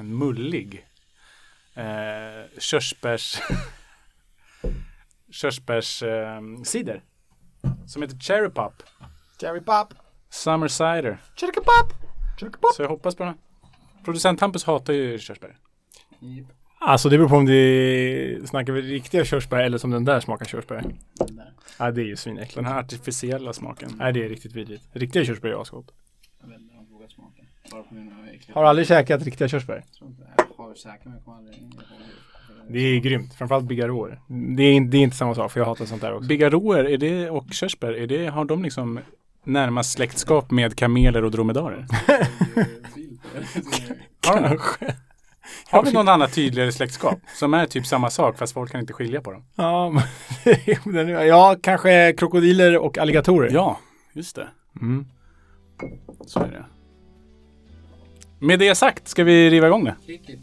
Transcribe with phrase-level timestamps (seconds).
[0.00, 0.86] en mullig
[1.74, 3.40] eh, körsbärs
[5.30, 7.02] körsbärs eh, cider
[7.86, 8.82] som heter Cherry Pop.
[9.40, 9.94] Cherry Pop.
[10.30, 11.18] Summer Cider.
[11.36, 11.92] Cherry Pop.
[12.38, 12.74] Cherry Pop.
[12.74, 13.34] Så jag hoppas på den.
[14.04, 15.56] Producent Hampus hatar ju körsbär.
[16.80, 20.46] Alltså det beror på om det snackar vi riktiga körsbär eller som den där smakar
[20.46, 20.84] körsbär.
[21.78, 22.54] Ja det är ju svinäckligt.
[22.54, 23.90] Den här artificiella smaken.
[23.96, 24.84] Nej det är riktigt vidrigt.
[24.92, 25.92] Riktiga körsbär är asgott.
[28.52, 29.74] Har du aldrig käkat riktiga körsbär?
[29.74, 31.62] Jag tror inte jag har säkert men jag kommer aldrig...
[32.68, 33.34] Det är grymt.
[33.34, 34.20] Framförallt bigarråer.
[34.28, 36.28] Det är, det är inte samma sak för jag hatar sånt där också.
[36.28, 39.00] Bigarråer, är det, och körsbär, är det, har de liksom
[39.44, 41.86] närmast släktskap med kameler och dromedarer?
[44.26, 44.48] Har de?
[44.48, 44.96] Kanske.
[45.70, 47.18] Har vi någon annan tydligare släktskap?
[47.34, 49.44] Som är typ samma sak fast folk kan inte skilja på dem?
[49.54, 50.02] Ja,
[51.26, 53.50] ja, kanske krokodiler och alligatorer.
[53.52, 53.78] Ja,
[54.12, 54.48] just det.
[54.80, 55.06] Mm.
[56.26, 56.64] Så är det.
[58.42, 59.94] Med det sagt ska vi riva igång det.
[60.06, 60.38] Kick it.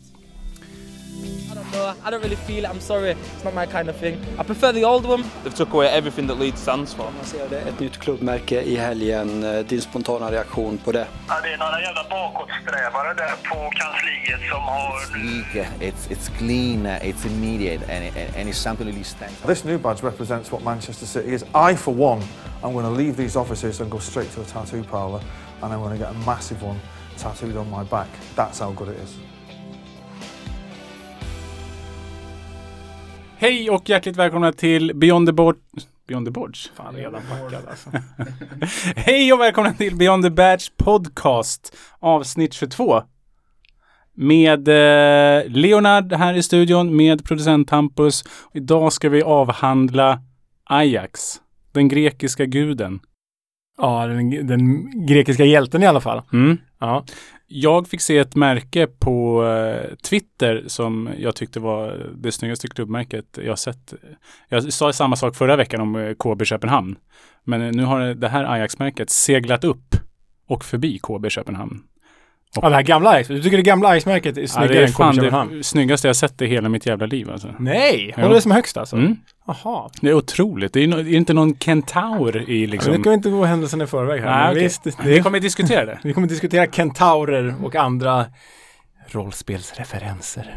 [1.51, 1.93] I don't know.
[2.05, 2.69] I don't really feel it.
[2.69, 3.11] I'm sorry.
[3.11, 4.17] It's not my kind of thing.
[4.39, 5.23] I prefer the old one.
[5.43, 7.09] They've took away everything that Leeds stands for.
[7.67, 9.43] ett nytt klubbmärke i helgen.
[9.43, 11.07] Eh, Din spontana reaktion på det?
[11.27, 14.99] Ja, det är några jävla bakåtsträvare där på kansliet som har...
[15.05, 19.41] sleek, it's it's clean, uh, it's immediate, and, it, and it's something really stands.
[19.47, 21.43] This new badge represents what Manchester City is.
[21.71, 22.21] I, for one,
[22.63, 25.21] am going to leave these offices and go straight to a tattoo parlour,
[25.61, 26.79] and I'm going to get a massive one
[27.17, 28.07] tattooed on my back.
[28.35, 29.17] That's how good it is.
[33.39, 35.55] Hej och hjärtligt välkomna till Beyond the Board...
[36.07, 36.71] Beyond the Boards?
[36.75, 37.89] Fan, redan packad alltså.
[38.95, 43.03] Hej och välkomna till Beyond the Badge Podcast avsnitt 22.
[44.13, 48.23] Med eh, Leonard här i studion, med producent Hampus.
[48.53, 50.19] Idag ska vi avhandla
[50.63, 52.99] Ajax, den grekiska guden.
[53.77, 56.21] Ja, den, den grekiska hjälten i alla fall.
[56.33, 56.57] Mm.
[56.79, 57.05] Ja.
[57.47, 63.39] Jag fick se ett märke på eh, Twitter som jag tyckte var det snyggaste klubbmärket
[63.45, 63.93] jag sett.
[64.49, 66.95] Jag sa samma sak förra veckan om eh, KB Köpenhamn.
[67.43, 69.95] Men eh, nu har det här Ajax-märket seglat upp
[70.47, 71.83] och förbi KB Köpenhamn.
[72.55, 73.27] Ja, det här gamla Ajax.
[73.27, 75.57] Du tycker det gamla Ajax-märket är Ja, snyggare det är än fan Köpenhamn?
[75.57, 77.55] det snyggaste jag sett i hela mitt jävla liv alltså.
[77.59, 78.95] Nej, håller det som högst alltså?
[78.95, 79.15] Mm.
[80.01, 80.73] Det är otroligt.
[80.73, 82.71] Det är, no- är inte någon kentaur i Liksom.
[82.71, 82.93] liksom...
[82.93, 84.37] Nu ska vi inte gå händelsen i förväg här.
[84.43, 84.63] Nej, okej.
[84.63, 85.99] visst, det, Vi kommer diskutera det.
[86.03, 88.25] vi kommer diskutera kentaurer och andra
[89.07, 90.55] rollspelsreferenser.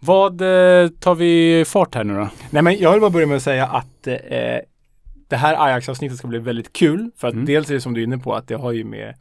[0.00, 2.28] Vad eh, tar vi fart här nu då?
[2.50, 4.16] Nej men jag vill bara börja med att säga att eh,
[5.30, 7.10] det här Ajax-avsnittet ska bli väldigt kul.
[7.16, 7.46] För att Mm.
[7.46, 9.14] dels är det som du är inne på att det har ju med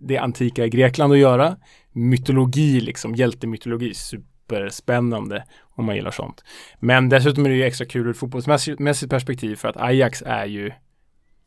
[0.00, 1.56] det antika Grekland att göra.
[1.92, 5.44] Mytologi liksom, hjältemytologi, superspännande
[5.76, 6.44] om man gillar sånt.
[6.80, 10.22] Men dessutom är det ju extra kul ur ett fotbollsmässigt mässigt perspektiv för att Ajax
[10.26, 10.72] är ju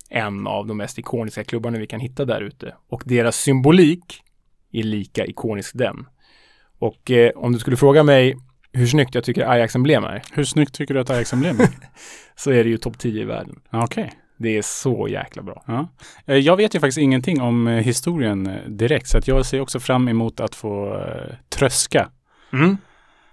[0.10, 2.76] en av de mest ikoniska klubbarna vi kan hitta där ute.
[2.90, 4.24] Och deras symbolik
[4.72, 6.06] är lika ikonisk den.
[6.80, 8.38] Och eh, om du skulle fråga mig
[8.74, 11.70] hur snyggt jag tycker Ajax-emblem är Hur snyggt tycker du att Ajax-emblem är?
[12.36, 13.60] så är det ju topp 10 i världen.
[13.72, 14.12] Okej.
[14.38, 15.64] Det är så jäkla bra.
[15.68, 15.88] Ja.
[16.26, 19.62] Eh, Jag vet ju faktiskt ingenting om eh, historien eh, direkt, så att jag ser
[19.62, 21.02] också fram emot att få
[21.50, 22.10] tröska.
[22.54, 22.78] Mm.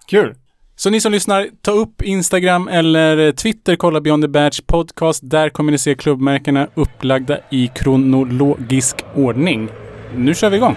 [0.06, 0.34] Kul!
[0.76, 5.20] Så ni som lyssnar, ta upp Instagram eller Twitter, kolla Beyond the Badge Podcast.
[5.30, 9.68] Där kommer ni se klubbmärkena upplagda i kronologisk ordning.
[10.16, 10.76] Nu kör vi igång!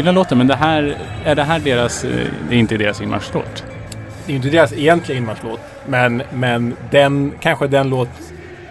[0.00, 3.64] Gillar låten, men det här, är det här deras, eh, det är inte deras inmarschlåt?
[4.26, 8.08] Det är inte deras egentliga inmarschlåt, men, men den, kanske den låt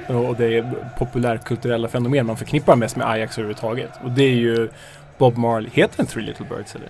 [0.08, 0.66] och det
[0.98, 3.90] populärkulturella fenomen man förknippar mest med Ajax överhuvudtaget.
[4.04, 4.70] Och det är ju
[5.18, 5.70] Bob Marley.
[5.74, 6.90] Heter den Three Little Birds eller?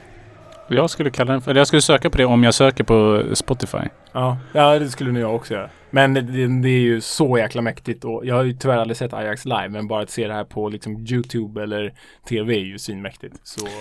[0.67, 3.77] Jag skulle kalla den för, jag skulle söka på det om jag söker på Spotify.
[4.11, 5.69] Ja, ja det skulle nog jag också göra.
[5.89, 6.21] Men det,
[6.61, 9.69] det är ju så jäkla mäktigt och jag har ju tyvärr aldrig sett Ajax live
[9.69, 11.93] men bara att se det här på liksom YouTube eller
[12.29, 13.35] TV är ju svinmäktigt.
[13.43, 13.71] Så eh,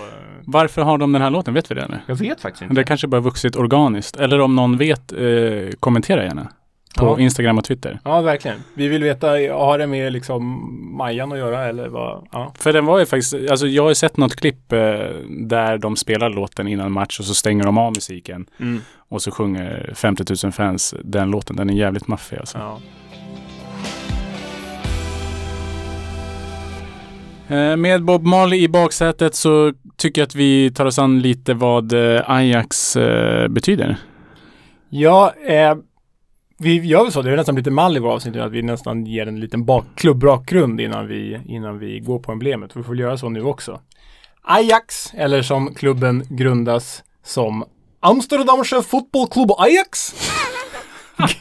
[0.45, 1.55] Varför har de den här låten?
[1.55, 2.01] Vet vi det eller?
[2.07, 2.75] jag vet faktiskt inte.
[2.75, 4.17] Det kanske bara vuxit organiskt.
[4.17, 5.19] Eller om någon vet, eh,
[5.81, 6.49] kommentera gärna.
[6.99, 7.21] På Ja.
[7.21, 8.01] Instagram och Twitter.
[8.05, 8.57] Ja, verkligen.
[8.75, 12.27] Vi vill veta, har det med liksom Majan att göra eller vad?
[12.33, 12.53] Ja.
[12.59, 14.79] För den var ju faktiskt, alltså jag har ju sett något klipp eh,
[15.29, 18.47] där de spelar låten innan match och så stänger de av musiken.
[18.61, 18.81] Mm.
[19.09, 21.57] Och så sjunger 50 000 fans den låten.
[21.57, 22.59] Den är jävligt maffig alltså.
[22.59, 22.79] ja.
[27.57, 31.55] Eh, Med Bob Marley i baksätet så tycker jag att vi tar oss an lite
[31.55, 33.97] vad eh, Ajax eh, betyder.
[34.89, 35.75] Ja, eh,
[36.59, 37.23] vi gör väl så.
[37.23, 39.85] Det är nästan lite mall i våra avsnitt att vi nästan ger en liten bak
[39.95, 42.77] klubbbakgrund innan vi, innan vi går på emblemet.
[42.77, 43.81] Vi får väl göra så nu också.
[44.43, 47.65] Ajax, eller som klubben grundas som
[48.01, 50.15] Amsterdamse fotbollklubb Ajax.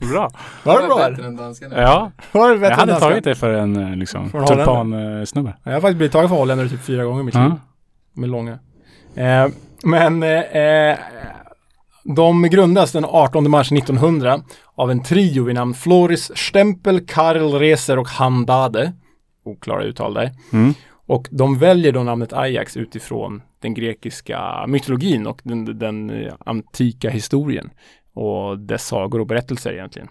[0.00, 0.30] Bra.
[0.62, 1.10] Var det bra?
[1.10, 1.54] bättre än.
[1.82, 3.08] Ja, Var det bättre jag än hade danska?
[3.08, 5.54] tagit det för en eh, liksom, tulpansnubbe.
[5.64, 7.44] Jag har faktiskt blivit tagen för holländare typ fyra gånger i mitt liv.
[7.44, 7.58] Ja.
[8.12, 8.58] med långa.
[9.14, 9.46] Eh,
[9.84, 10.98] men eh, eh,
[12.04, 14.40] de grundas den 18 mars 1900
[14.74, 18.92] av en trio vid namn Floris Stempel, Karl Reser och Handade.
[19.44, 20.30] Oklara uttal där.
[20.52, 20.74] Mm.
[21.06, 27.10] Och de väljer då namnet Ajax utifrån den grekiska mytologin och den, den eh, antika
[27.10, 27.70] historien
[28.14, 30.08] och dess sagor och berättelser egentligen.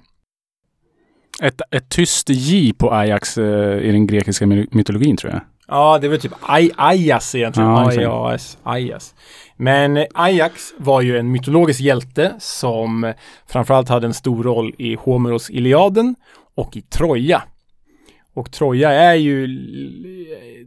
[1.41, 5.41] Ett, ett tyst J på Ajax eh, i den grekiska my- mytologin tror jag.
[5.67, 7.69] Ja, det är väl typ Aj Ajas egentligen.
[7.69, 8.07] Ja, exakt.
[8.07, 8.57] A-I-A-S.
[8.63, 9.15] Ajas.
[9.57, 13.13] Men Ajax var ju en mytologisk hjälte som
[13.47, 16.15] framförallt hade en stor roll i Homeros Iliaden
[16.55, 17.43] och i Troja.
[18.33, 19.47] Och Troja är ju,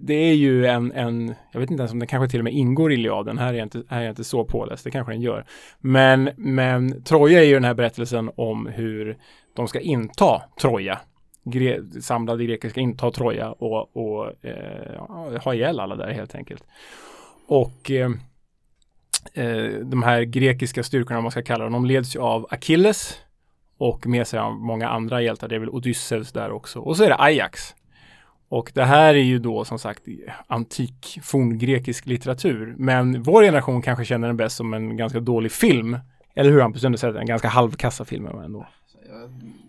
[0.01, 2.53] det är ju en, en, jag vet inte ens om den kanske till och med
[2.53, 5.13] ingår i Iliaden, här är jag inte, här är jag inte så påläst, det kanske
[5.13, 5.45] den gör.
[5.79, 9.17] Men, men Troja är ju den här berättelsen om hur
[9.55, 10.99] de ska inta Troja.
[11.45, 16.65] Gre samlade greker ska inta Troja och, och eh, ha ihjäl alla där helt enkelt.
[17.47, 18.11] Och eh,
[19.35, 23.19] Eh, de här grekiska styrkorna, om man ska kalla dem, de leds ju av Achilles
[23.79, 25.49] och med sig av många andra hjältar.
[25.49, 26.81] Det är väl Odysseus där också.
[26.81, 27.75] Och så är det Ajax.
[28.49, 30.03] Och det här är ju då som sagt
[30.47, 32.75] antik forngrekisk litteratur.
[32.79, 35.99] Men vår generation kanske känner den bäst som en ganska dålig film.
[36.35, 36.83] Eller hur Hampus?
[36.83, 38.67] Du har sett en ganska halvkassa film ändå.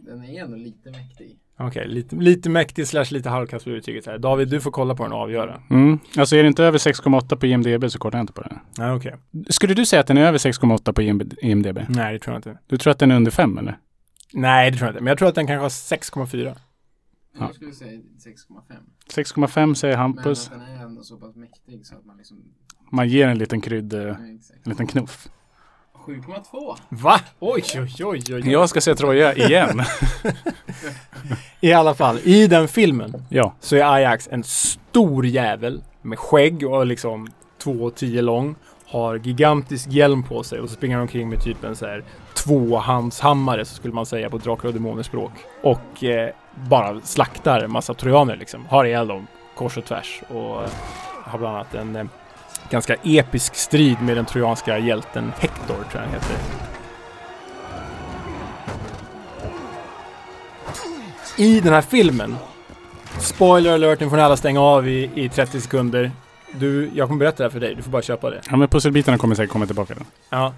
[0.06, 1.40] Den är ändå lite mäktig.
[1.60, 4.18] Okej, lite, lite mäktig slash lite halvkass på uttrycket här.
[4.18, 5.62] David, du får kolla på den och avgöra.
[5.70, 6.00] Mm.
[6.18, 8.60] Alltså är det inte över 6,8 på IMDB så kollar jag inte på det.
[8.78, 9.16] Nej, okej.
[9.50, 11.02] Skulle du säga att den är över 6,8 på
[11.46, 11.80] IMDB?
[11.90, 12.58] Nej, det tror jag inte.
[12.68, 13.78] Du tror att den är under 5 eller?
[14.34, 15.04] Nej, det tror jag inte.
[15.04, 16.44] Men jag tror att den kanske har 6,4.
[16.46, 17.46] Ja.
[17.46, 19.48] Jag skulle säga 6,5.
[19.48, 20.48] 6,5 säger Men Hampus.
[20.48, 22.38] att den är ändå så pass mäktig så att man liksom...
[22.92, 25.28] Man ger en liten krydd, eh, Ja, en liten knuff.
[26.08, 26.78] 7,2.
[26.90, 27.20] Va?
[27.40, 28.52] Oj, oj, oj, oj.
[28.52, 29.82] Jag ska se Troja igen.
[31.62, 33.54] I alla fall, i den filmen ja.
[33.60, 37.28] så är Ajax en stor jävel med skägg och liksom
[37.64, 38.56] 2,10 lång.
[38.86, 42.04] Har gigantisk hjälm på sig och så springer han omkring med typ en så här
[42.34, 45.32] tvåhandshammare så skulle man säga på Drakar och Demoner språk.
[45.62, 46.30] Och eh,
[46.70, 48.66] bara slaktar en massa trojaner liksom.
[48.66, 50.70] Har ihjäl dem kors och tvärs och eh,
[51.24, 52.06] har bland annat en eh,
[52.70, 56.36] ganska episk strid med den trojanska hjälten Hector tror jag han heter.
[61.38, 62.36] I den här filmen
[63.20, 66.12] Spoiler alert, nu får ni alla stänga av i, i 30 sekunder.
[66.52, 68.42] Du, jag kommer berätta det här för dig, du får bara köpa det.
[68.50, 69.94] ja, men pusselbitarna kommer säkert komma tillbaka.
[69.98, 70.06] Då.
[70.30, 70.54] Ja.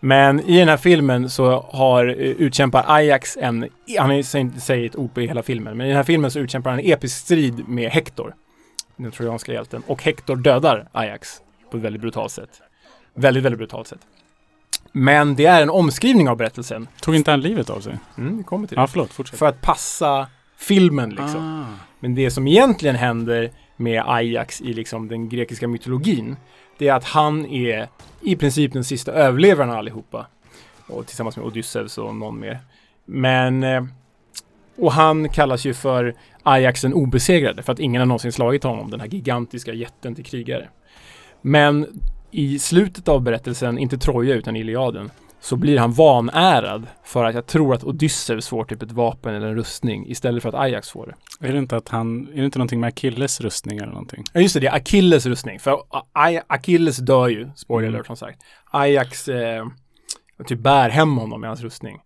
[0.00, 5.14] Men i den här filmen så har eh, utkämpar Ajax en, han säger ett ord
[5.14, 7.90] på hela filmen, men i den här filmen så utkämpar han en episk strid med
[7.90, 8.34] Hector,
[8.96, 12.62] den trojanska hjälten, och Hector dödar Ajax på ett väldigt brutalt sätt.
[13.14, 14.00] Väldigt, väldigt brutalt sätt.
[14.92, 16.88] Men det är en omskrivning av berättelsen.
[17.00, 17.98] Tog inte han livet av sig?
[18.18, 18.80] Mm, vi kommer till det.
[18.80, 19.12] Ja, förlåt.
[19.12, 19.38] Fortsätt.
[19.38, 21.64] För att passa filmen liksom.
[21.70, 21.78] Ah.
[22.00, 26.36] Men det som egentligen händer med Ajax i liksom den grekiska mytologin,
[26.78, 27.88] det är att han är
[28.20, 30.26] i princip den sista överlevaren allihopa.
[30.86, 32.58] Och tillsammans med Odysseus och någon mer.
[33.04, 33.84] Men, eh,
[34.76, 38.90] och han kallas ju för Ajax den obesegrade för att ingen har någonsin slagit honom,
[38.90, 40.68] den här gigantiska jätten till krigare.
[41.42, 41.86] Men
[42.30, 47.46] i slutet av berättelsen, inte Troja utan Iliaden, så blir han vanärad för att jag
[47.46, 51.06] tror att Odysseus får typ ett vapen eller en rustning istället för att Ajax får
[51.06, 51.46] det.
[51.48, 54.24] Är det inte att han, är det inte någonting med Achilles rustning eller någonting?
[54.32, 55.58] Ja just det, det är Achilles rustning.
[55.60, 55.78] För
[56.46, 57.94] Achilles dör ju, spoiler Mm.
[57.98, 58.42] alert som sagt.
[58.70, 59.66] Ajax eh,
[60.46, 61.98] typ bär hem honom med hans rustning.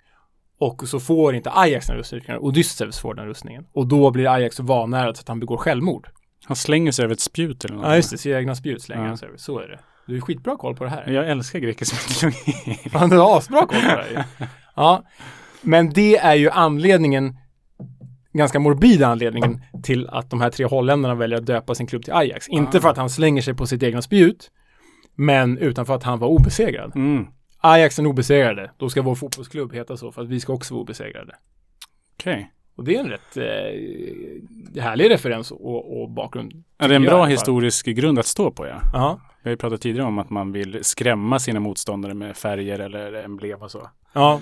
[0.58, 3.66] Och så får inte Ajax den rustningen, Odysseus får den rustningen.
[3.72, 6.08] Och då blir Ajax vanärad så att han begår självmord.
[6.44, 7.84] Han slänger sig över ett spjut eller något.
[7.86, 9.38] Ja just det, sina egna spjut slänger han sig över.
[9.38, 9.78] Så är det.
[10.06, 11.10] Du är skitbra koll på det här.
[11.10, 12.78] Jag älskar grekisk mytologi.
[13.10, 14.24] Du har asbra koll på det här.
[14.76, 15.04] Ja,
[15.62, 17.36] men det är ju anledningen,
[18.32, 22.12] ganska morbida anledningen till att de här tre holländarna väljer att döpa sin klubb till
[22.12, 22.48] Ajax.
[22.48, 22.80] Inte Ah.
[22.80, 24.50] för att han slänger sig på sitt egna spjut,
[25.14, 26.96] men utan för att han var obesegrad.
[26.96, 27.26] Mm.
[27.58, 30.82] Ajax är obesegrade, då ska vår fotbollsklubb heta så för att vi ska också vara
[30.82, 31.34] obesegrade.
[32.20, 32.50] Okej.
[32.76, 36.64] Och det är en rätt eh, härlig referens och, och bakgrund.
[36.78, 38.80] Ja, det är en bra historisk grund att stå på ja.
[38.92, 42.78] Ja, Vi har ju pratat tidigare om att man vill skrämma sina motståndare med färger
[42.78, 43.90] eller emblem och så.
[44.12, 44.40] ja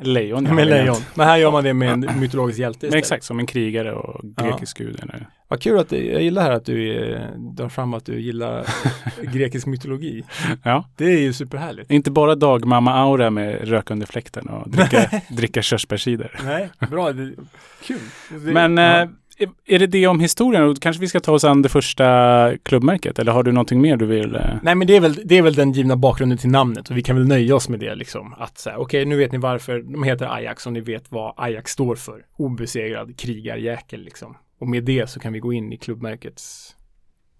[0.00, 0.44] Lejon.
[0.46, 0.96] ja, med lejon.
[1.14, 3.04] Men här gör man det med en mytologisk hjälte Men istället.
[3.04, 5.00] exakt, som en krigare och grekisk gud.
[5.02, 5.26] Eller?
[5.48, 8.66] Vad kul att du, jag gillar här att du eh, drar fram att du gillar
[9.32, 10.24] grekisk mytologi.
[10.62, 10.84] Ja.
[10.96, 11.90] Det är ju superhärligt.
[11.90, 16.40] Inte bara dagmamma-aura med rök under fläkten och dricka, dricka körsbärscider.
[16.44, 17.12] Nej, bra.
[17.82, 17.98] Kul.
[18.30, 19.02] Men ja.
[19.02, 19.08] eh,
[19.66, 20.74] är- det det om historien?
[20.74, 23.18] Kanske vi ska ta oss an det första klubbmärket?
[23.18, 24.34] Eller har du någonting mer du vill?
[24.34, 24.40] Eh?
[24.62, 27.02] Nej men det är, väl, det är väl den givna bakgrunden till namnet och vi
[27.02, 28.34] kan väl nöja oss med det liksom.
[28.38, 31.72] Att säga, okej nu vet ni varför de heter Ajax och ni vet vad Ajax
[31.72, 32.24] står för.
[32.36, 34.36] Obesegrad krigarjäkel liksom.
[34.60, 36.72] Och med det så kan vi gå in i klubbmärkets...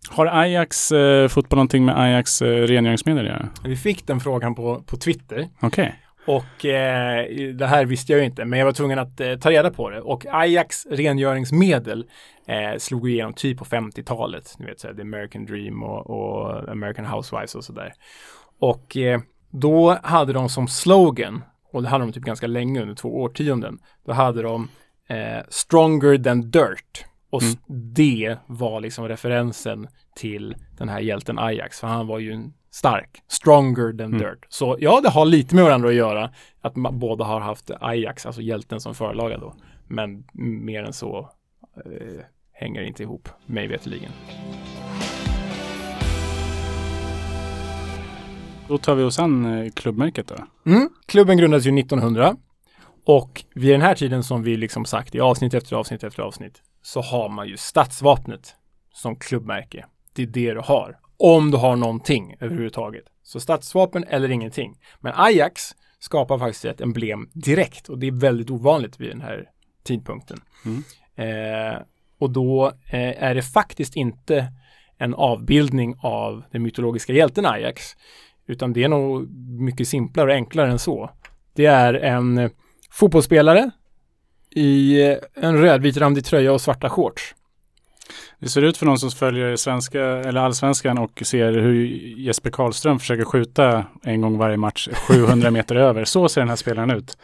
[0.08, 3.48] Har Ajax eh, fotboll någonting med Ajax eh, rengöringsmedel att göra?
[3.64, 5.94] Vi fick den frågan på, på Twitter Okej.
[6.26, 9.50] Och eh, det här visste jag ju inte men jag var tvungen att eh, ta
[9.50, 10.00] reda på det.
[10.00, 12.06] Och Ajax rengöringsmedel
[12.46, 14.54] eh, slog igenom typ på 50-talet.
[14.58, 17.92] Ni vet så här, The American Dream och, och American Housewives och sådär.
[18.58, 22.94] Och eh, då hade de som slogan, och det hade de typ ganska länge under
[22.94, 24.68] två årtionden, då hade de
[25.08, 27.04] eh, Stronger than Dirt.
[27.30, 27.56] Och s-
[27.94, 33.22] det var liksom referensen till den här hjälten Ajax, för han var ju en stark,
[33.28, 34.18] stronger than Mm.
[34.18, 34.46] dirt.
[34.48, 36.30] Så ja, det har lite med varandra att göra,
[36.60, 39.54] att man båda har haft Ajax, alltså hjälten som förlaga då.
[39.88, 41.30] Men mer än så
[41.84, 44.10] eh, hänger inte ihop, mig veterligen.
[48.68, 50.70] Då tar vi oss an eh, klubbmärket då.
[50.70, 50.88] Mm.
[51.06, 52.36] Klubben grundades ju 1900
[53.06, 56.62] och vid den här tiden som vi liksom sagt i avsnitt efter avsnitt efter avsnitt
[56.82, 58.54] så har man ju stadsvapnet
[58.92, 59.86] som klubbmärke.
[60.14, 60.96] Det är det du har.
[61.18, 63.04] Om du har någonting överhuvudtaget.
[63.22, 64.78] Så stadsvapen eller ingenting.
[65.00, 69.48] Men Ajax skapar faktiskt ett emblem direkt och det är väldigt ovanligt vid den här
[69.84, 70.40] tidpunkten.
[71.16, 71.82] Eh,
[72.18, 74.52] och då eh, är det faktiskt inte
[74.98, 77.96] en avbildning av den mytologiska hjälten Ajax
[78.46, 79.30] utan det är nog
[79.60, 81.10] mycket simplare och enklare än så.
[81.54, 82.50] Det är en eh,
[82.90, 83.70] fotbollsspelare
[84.50, 87.34] i eh, en rödvit randig tröja och svarta shorts.
[88.38, 91.84] Det ser ut för någon som följer svenska eller allsvenskan och ser hur
[92.18, 96.04] Jesper Karlström försöker skjuta en gång varje match 700 meter över.
[96.04, 97.16] Så ser den här spelaren ut.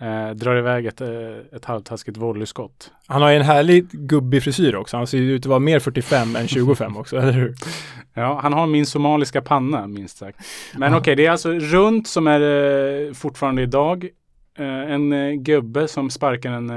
[0.00, 1.08] Eh, drar iväg ett, eh,
[1.56, 2.90] ett halvtaskigt volleyskott.
[3.06, 4.96] Han har ju en härlig gubbig frisyr också.
[4.96, 7.54] Han ser ju ut att vara mer 45 än 25 också, eller hur?
[8.18, 10.38] Ja, han har min somaliska panna minst sagt.
[10.74, 14.08] Men okej, det är alltså runt som är eh, fortfarande idag.
[14.58, 16.72] Eh, en eh, gubbe som sparkar en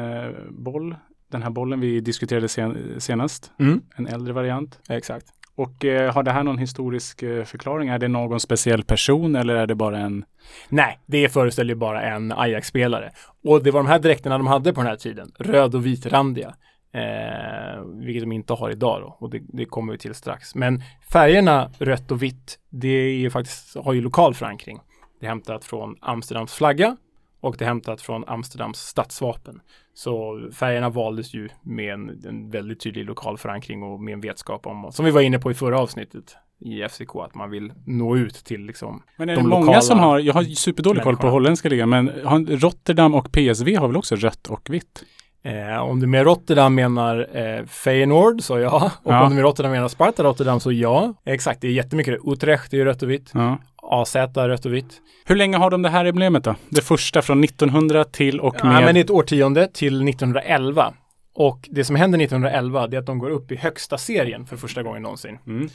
[0.50, 0.96] boll.
[1.32, 3.52] Den här bollen vi diskuterade sen, senast.
[3.60, 3.82] Mm.
[3.96, 4.80] En äldre variant.
[4.90, 5.26] Exakt.
[5.56, 7.90] Och eh, har det här någon historisk eh, förklaring?
[7.90, 10.26] Är det någon speciell person eller är det bara en...
[10.70, 13.12] Nej, det föreställer ju bara en Ajax-spelare.
[13.44, 15.32] Och det var de här dräkterna de hade på den här tiden.
[15.40, 16.56] Röd och vitrandiga.
[16.94, 19.18] Eh, vilket de inte har idag då.
[19.20, 20.56] Och det, det kommer vi till strax.
[20.56, 24.80] Men färgerna rött och vitt, det är ju faktiskt, har ju lokal förankring.
[25.20, 26.98] Det är hämtat från Amsterdams flagga
[27.42, 29.62] och det är hämtat från Amsterdams stadsvapen.
[29.94, 34.68] Så färgerna valdes ju med en, en väldigt tydlig lokal förankring och med en vetskap
[34.68, 38.18] om, som vi var inne på i förra avsnittet i FCK, att man vill nå
[38.18, 41.18] ut till liksom Men är de det många lokala som har, jag har superdålig koll
[41.18, 42.10] på holländska ligan, men
[42.48, 45.04] Rotterdam och PSV har väl också rött och vitt?
[45.44, 48.92] Eh, om du med Rotterdam menar eh, Feyenoord så ja.
[49.04, 49.24] Och Ja.
[49.24, 51.14] om du med Rotterdam menar Sparta Rotterdam så ja.
[51.26, 52.20] Exakt, det är jättemycket.
[52.26, 53.32] Utrecht är ju rött och vitt.
[53.34, 53.58] Ja.
[53.82, 55.02] AZ är rött och vitt.
[55.26, 56.56] Hur länge har de det här emblemet då?
[56.70, 58.76] Det första från 1900 till och med...
[58.76, 60.94] Ja, men ett årtionde till 1911.
[61.34, 64.58] Och det som händer 1911 det är att de går upp i högsta serien för
[64.58, 65.38] första gången någonsin.
[65.48, 65.70] Mm.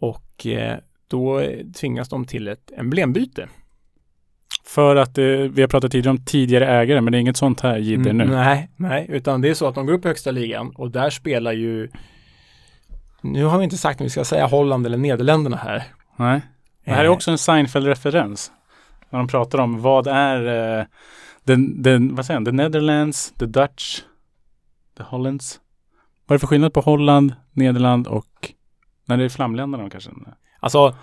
[0.00, 0.76] Och eh,
[1.08, 1.42] då
[1.80, 3.48] tvingas de till ett emblembyte.
[4.68, 7.60] För att eh, vi har pratat tidigare om tidigare ägare, men det är inget sånt
[7.60, 8.24] här jidder nu.
[8.24, 10.90] Mm, nej, nej, utan det är så att de går upp i högsta ligan och
[10.90, 11.88] där spelar ju
[13.20, 15.84] nu har vi inte sagt om vi ska säga Holland eller Nederländerna här.
[16.16, 16.40] Nej.
[16.84, 18.50] Det här är också en Seinfeld-referens.
[19.10, 20.84] När de pratar om vad är eh,
[21.44, 24.00] den, den, vad säger han, the Netherlands, the Dutch,
[24.96, 25.60] the Hollands.
[26.26, 28.52] Vad är det för skillnad på Holland, Nederland och
[29.04, 30.10] när det är flamländerna kanske?
[30.60, 30.94] Alltså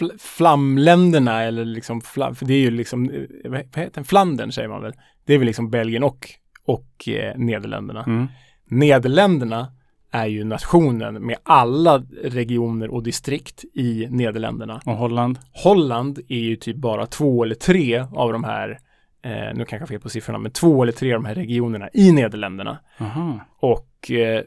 [0.00, 4.04] f- f- flamländerna eller liksom flam, för det är ju liksom, eh, vad heter det,
[4.04, 4.92] Flandern säger man väl.
[5.24, 6.30] Det är väl liksom Belgien och,
[6.64, 8.04] och eh, Nederländerna.
[8.06, 8.26] Mm.
[8.64, 9.72] Nederländerna,
[10.10, 14.80] är ju nationen med alla regioner och distrikt i Nederländerna.
[14.86, 15.38] Och Holland?
[15.52, 18.78] Holland är ju typ bara två eller tre av de här,
[19.22, 21.88] eh, nu kanske jag fel på siffrorna, men två eller tre av de här regionerna
[21.92, 22.78] i Nederländerna.
[22.98, 23.40] Aha.
[23.60, 24.42] Och eh,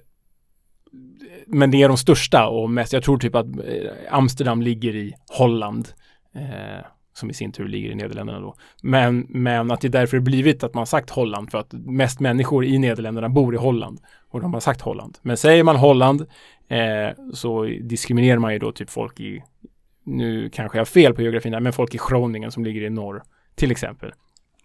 [1.48, 5.14] men det är de största och mest, jag tror typ att eh, Amsterdam ligger i
[5.38, 5.88] Holland.
[6.36, 8.56] Eh, som i sin tur ligger i Nederländerna då.
[8.84, 12.20] Men, men att det är därför det blivit att man sagt Holland för att mest
[12.20, 14.00] människor i Nederländerna bor i Holland.
[14.30, 15.18] Och de har sagt Holland.
[15.22, 16.22] Men säger man Holland
[16.68, 19.44] eh, så diskriminerar man ju då typ folk i,
[20.04, 22.90] nu kanske jag har fel på geografin där, men folk i Groningen som ligger i
[22.90, 23.24] norr
[23.56, 24.12] till exempel.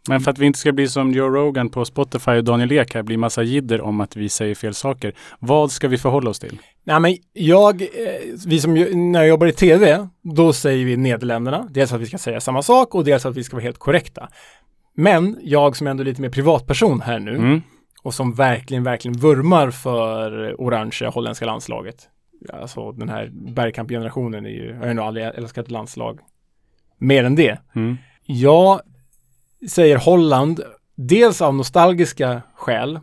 [0.08, 2.94] Men för att vi inte ska bli som Joe Rogan på Spotify och Daniel Ek
[2.94, 5.12] här blir massa jidder om att vi säger fel saker.
[5.38, 6.58] Vad ska vi förhålla oss till?
[6.84, 7.88] Nej men jag, eh,
[8.46, 8.74] vi som,
[9.12, 11.68] när jag jobbar i tv, då säger vi Nederländerna.
[11.70, 14.28] Dels att vi ska säga samma sak och dels att vi ska vara helt korrekta.
[14.94, 17.62] Men jag som ändå är lite mer privatperson här nu Mm.
[18.02, 21.96] och som verkligen, verkligen vurmar för orange holländska landslaget.
[22.52, 26.20] Alltså den här Bergkamp-generationen är ju, jag har ju nog aldrig älskat ett landslag
[26.98, 27.58] mer än det.
[27.74, 27.96] Mm.
[28.26, 28.80] Jag
[29.68, 30.60] säger Holland,
[30.94, 33.00] dels av nostalgiska skäl,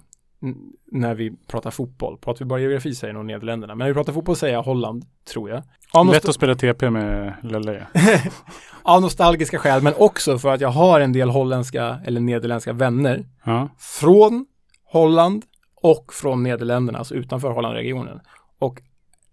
[0.92, 2.18] när vi pratar fotboll.
[2.18, 5.06] Pratar vi bara geografi säger nog Nederländerna, men när vi pratar fotboll säger jag Holland,
[5.34, 5.64] tror jag.
[5.94, 7.88] Av, Lätt att spela TP med Lelle.
[8.84, 13.26] av nostalgiska skäl, men också för att jag har en del holländska eller nederländska vänner
[13.46, 13.70] Ja.
[13.78, 14.46] från
[14.86, 15.44] Holland
[15.82, 18.20] och från Nederländerna, alltså utanför Hollandregionen.
[18.60, 18.82] Och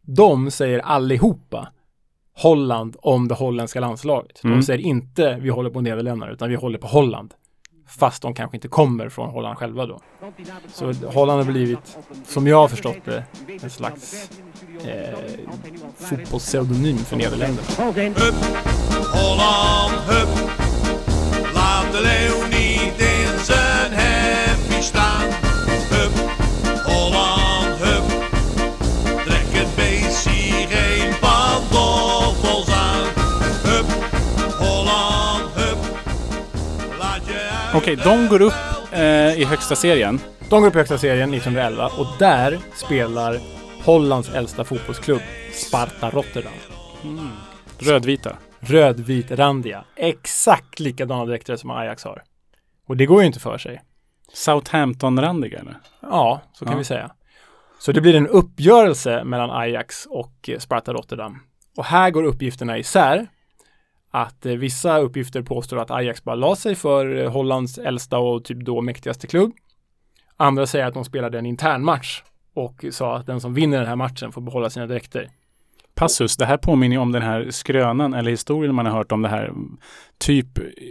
[0.03, 1.69] de säger allihopa
[2.37, 4.45] Holland om det holländska landslaget.
[4.45, 4.57] Mm.
[4.57, 7.35] De säger inte vi håller på Nederländerna, utan vi håller på Holland.
[7.99, 10.01] Fast de kanske inte kommer från Holland själva då.
[10.69, 13.25] Så Holland har blivit, som jag har förstått det,
[13.63, 14.31] en slags
[14.87, 15.19] eh,
[15.97, 17.69] fotbollspseudonym för Nederländerna.
[19.13, 20.61] Holland, hup.
[21.55, 25.40] Laat de leeuw niet in zijn hemdje staan.
[37.75, 38.53] Okej, de går upp
[38.93, 40.21] eh, i högsta serien.
[40.51, 43.39] De går upp i högsta serien 1911 och där spelar
[43.85, 45.21] Hollands äldsta fotbollsklubb
[45.53, 46.53] Sparta Rotterdam.
[47.79, 48.37] Rödvita.
[48.61, 49.85] Rödvit-randiga.
[49.97, 52.23] Exakt likadana dräkter som Ajax har.
[52.89, 53.83] Och det går ju inte för sig.
[54.35, 55.77] Southampton-randiga eller?
[56.03, 56.79] Ja, så kan Ja.
[56.79, 57.11] vi säga.
[57.79, 61.39] Så det blir en uppgörelse mellan Ajax och eh, Sparta Rotterdam.
[61.77, 63.27] Och här går uppgifterna isär.
[64.11, 68.45] Att eh, vissa uppgifter påstår att Ajax bara la sig för eh, Hollands äldsta och
[68.45, 69.53] typ då mäktigaste klubb.
[70.37, 72.23] Andra säger att de spelade en intern match
[72.55, 75.29] och sa att den som vinner den här matchen får behålla sina dräkter.
[75.95, 79.23] Passus, det här påminner ju om den här skrönan eller historien man har hört om
[79.23, 79.53] det här
[80.21, 80.47] typ,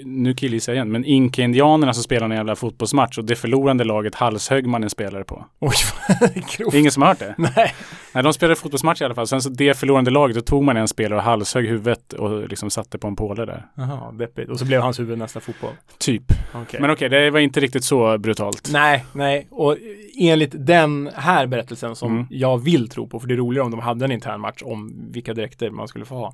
[0.05, 4.15] nu killgissar jag igen, men inka-indianerna som spelar en jävla fotbollsmatch och det förlorande laget
[4.15, 5.45] halshögg man en spelare på.
[5.59, 5.73] Oj,
[6.57, 6.73] grovt.
[6.73, 7.35] Ingen som har hört det?
[7.37, 7.73] Nej.
[8.13, 9.27] Nej, de spelade fotbollsmatch i alla fall.
[9.27, 12.69] Sen så det förlorande laget, då tog man en spelare och halshögg huvudet och liksom
[12.69, 13.65] satte på en påle där.
[13.75, 14.49] Jaha, deppigt.
[14.49, 15.73] Och så blev hans huvud nästa fotboll.
[15.97, 16.23] Typ.
[16.53, 16.81] Okej.
[16.81, 18.69] Men okej, det var inte riktigt så brutalt.
[18.73, 19.47] Nej, nej.
[19.51, 19.77] Och
[20.19, 22.27] enligt den här berättelsen som Mm.
[22.29, 25.05] jag vill tro på, för det är roligare om de hade en intern match om
[25.11, 26.33] vilka dräkter man skulle få ha.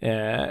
[0.00, 0.46] Eh,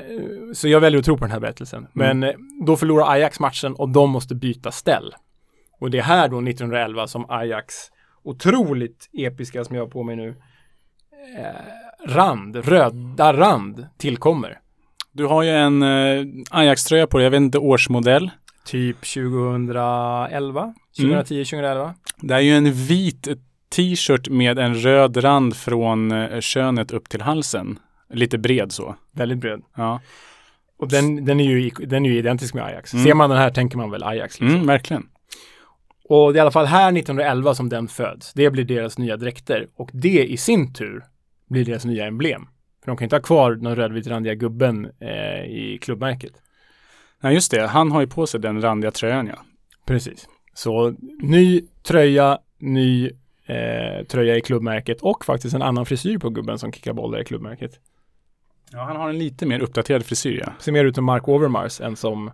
[0.53, 1.87] så jag väljer att tro på den här berättelsen.
[1.93, 2.31] Men eh,
[2.65, 5.15] då förlorar Ajax matchen och de måste byta ställ.
[5.79, 7.75] Och det är här då 1911 som Ajax
[8.23, 10.35] otroligt episka som jag har på mig nu
[11.37, 14.59] eh, rand, röda rand tillkommer.
[15.11, 18.31] Du har ju en eh, Ajax-tröja på dig, jag vet inte årsmodell.
[18.65, 21.93] Typ 2011, 2010, 2011.
[22.21, 23.27] Det är ju en vit
[23.75, 27.79] t-shirt med en röd rand från eh, könet upp till halsen.
[28.09, 28.95] Lite bred så.
[29.11, 29.61] Väldigt bred.
[29.75, 30.01] Ja,
[30.77, 32.93] Och den, den, är ju, den är ju identisk med Ajax.
[32.93, 33.05] Mm.
[33.05, 34.39] Ser man den här tänker man väl Ajax.
[34.39, 34.55] Liksom.
[34.55, 35.09] mm, verkligen.
[36.09, 38.33] Och det är i alla fall här 1911 som den föds.
[38.33, 39.67] Det blir deras nya dräkter.
[39.75, 41.03] Och det i sin tur
[41.49, 42.47] blir deras nya emblem.
[42.83, 46.33] För de kan inte ha kvar den rödvitrandiga gubben eh, i klubbmärket.
[47.21, 47.67] Nej, just det.
[47.67, 49.45] Han har ju på sig den randiga tröjan, ja.
[49.85, 50.27] Precis.
[50.53, 53.11] Så ny tröja, ny
[53.45, 57.25] eh, tröja i klubbmärket och faktiskt en annan frisyr på gubben som kickar bollar i
[57.25, 57.79] klubbmärket.
[58.71, 60.53] Ja, han har en lite mer uppdaterad frisyr, ja.
[60.59, 62.31] Ser mer ut som Mark Overmars än som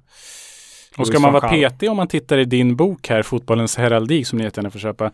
[0.98, 4.38] Och ska man vara petig om man tittar i din bok här, Fotbollens heraldik, som
[4.38, 5.12] ni jättegärna får köpa,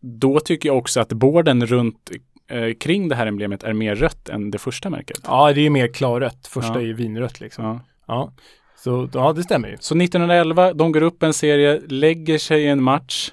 [0.00, 2.10] då tycker jag också att borden runt
[2.50, 5.20] eh, kring det här emblemet är mer rött än det första märket.
[5.26, 6.46] Ja, det är mer klarrött.
[6.46, 6.80] Första Ja.
[6.80, 7.64] är ju vinrött liksom.
[7.64, 7.80] Ja.
[8.06, 8.32] Ja.
[8.76, 9.76] Så ja, det stämmer ju.
[9.80, 13.30] Så 1911, de går upp en serie, lägger sig i en match,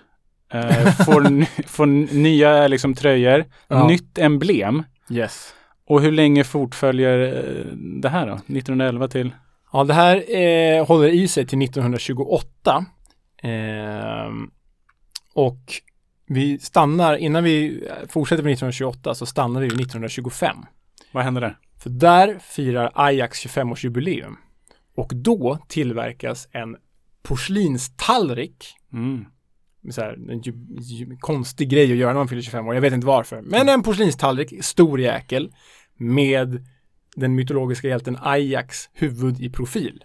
[0.54, 1.86] eh, får, får
[2.16, 3.88] nya liksom, tröjor, Ja.
[3.88, 4.84] nytt emblem.
[5.10, 5.54] Yes.
[5.88, 8.34] Och hur länge fortföljer eh, det här då?
[8.34, 9.34] 1911 till?
[9.74, 12.86] Ja, det här eh, håller i sig till 1928.
[13.42, 14.52] Ehm,
[15.34, 15.60] och
[16.28, 20.58] vi stannar, innan vi eh, fortsätter med 1928 så stannar vi vid 1925.
[21.12, 21.58] Vad hände där?
[21.80, 24.36] För där firar Ajax 25-årsjubileum.
[24.96, 26.78] Och då tillverkas en
[27.24, 28.66] porslinstallrik.
[28.94, 29.26] Mm.
[29.90, 32.74] Så här, en ju, ju, konstig grej att göra när man fyller 25 år.
[32.74, 33.42] Jag vet inte varför.
[33.42, 35.52] Men en porslinstallrik, stor jäkel,
[35.98, 36.66] med
[37.16, 40.04] den mytologiska hjälten Ajax huvud i profil.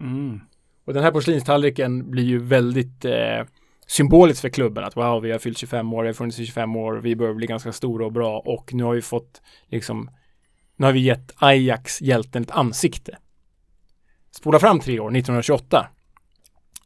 [0.00, 0.40] Mm.
[0.84, 3.44] Och den här porslinstallriken blir ju väldigt eh,
[3.86, 4.84] symboliskt för klubben.
[4.84, 7.34] Att wow, vi har fyllt 25 år, vi har funnits i 25 år, vi börjar
[7.34, 10.10] bli ganska stora och bra och nu har vi fått liksom,
[10.76, 13.18] nu har vi gett Ajax hjälten ett ansikte.
[14.30, 15.88] Spola fram tre år, 1928.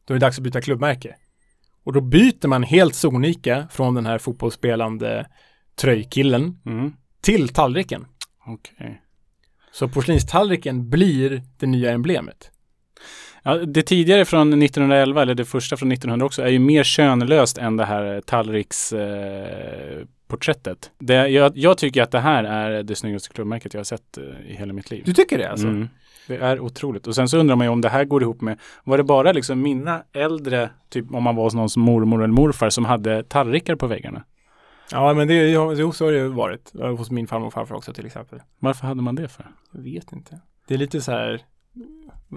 [0.05, 1.17] Då är det dags att byta klubbmärke.
[1.85, 5.27] Och då byter man helt sonika från den här fotbollsspelande
[5.81, 6.93] tröjkillen Mm.
[7.23, 8.07] till tallriken.
[8.47, 9.03] Okej.
[9.73, 12.51] Så porslinstallriken blir det nya emblemet.
[13.43, 17.59] Ja, det tidigare från 1911, eller det första från 1900 också, är ju mer könlöst
[17.59, 20.91] än det här tallriksporträttet.
[21.01, 24.19] Eh, det, jag, jag tycker att det här är det snyggaste klubbmärket jag har sett
[24.19, 25.03] eh, i hela mitt liv.
[25.07, 25.67] Du tycker det alltså?
[25.67, 25.89] Mm.
[26.29, 27.07] Det är otroligt.
[27.07, 29.33] Och sen så undrar man ju om det här går ihop med, var det bara
[29.33, 33.77] liksom mina äldre, typ om man var hos någons mormor eller morfar som hade tallrikar
[33.77, 34.25] på väggarna?
[34.91, 36.73] Ja, men det, jo, så har det varit.
[36.99, 38.41] Hos min farmor och farfar också till exempel.
[38.59, 39.47] Varför hade man det för?
[39.73, 40.41] Jag vet inte.
[40.67, 41.41] Det är lite så här,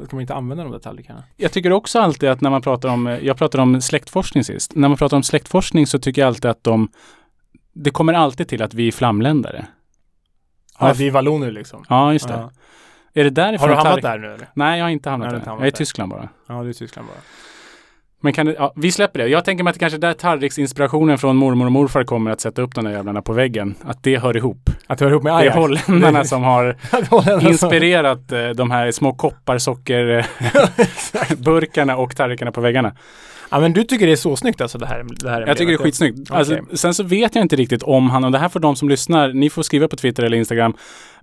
[0.06, 1.24] ska man inte använda de där tallrikarna?
[1.38, 4.76] Jag tycker också alltid att när man pratar om, jag pratade om släktforskning sist.
[4.76, 6.90] När man pratar om släktforskning så tycker jag alltid att de,
[7.74, 9.66] det kommer alltid till att vi är flamländare.
[10.80, 11.86] Ja, Ja, vi är valloner liksom.
[11.90, 12.34] Ja, just det.
[12.34, 12.52] Ja.
[13.14, 14.48] Är det därifrån Har du hamnat där nu eller?
[14.54, 15.40] Nej, jag har inte hamnat Nej, du där.
[15.42, 15.76] inte hamnat jag är i.
[15.78, 16.30] Tyskland bara.
[16.48, 17.18] Ja, det är Tyskland bara.
[18.24, 19.28] Men kan det, ja, vi släpper det.
[19.28, 22.42] Jag tänker mig att det kanske är där tallriksinspirationen från mormor och morfar kommer att
[22.42, 23.76] sätta upp de där jävlarna på väggen.
[23.84, 24.70] Att det hör ihop.
[24.88, 25.56] Att du hör ihop med Det är Ajax?
[25.58, 26.76] holländarna som har
[27.50, 32.92] inspirerat eh, de här små kopparsockerburkarna och tallrikarna på väggarna.
[33.52, 35.06] Ja, men du tycker det är så snyggt alltså det här?
[35.10, 36.32] Det här Jag tycker det är skitsnyggt.
[36.32, 38.90] Alltså, sen så vet jag inte riktigt om han, och det här får de som
[38.90, 40.74] lyssnar, ni får skriva på Twitter eller Instagram,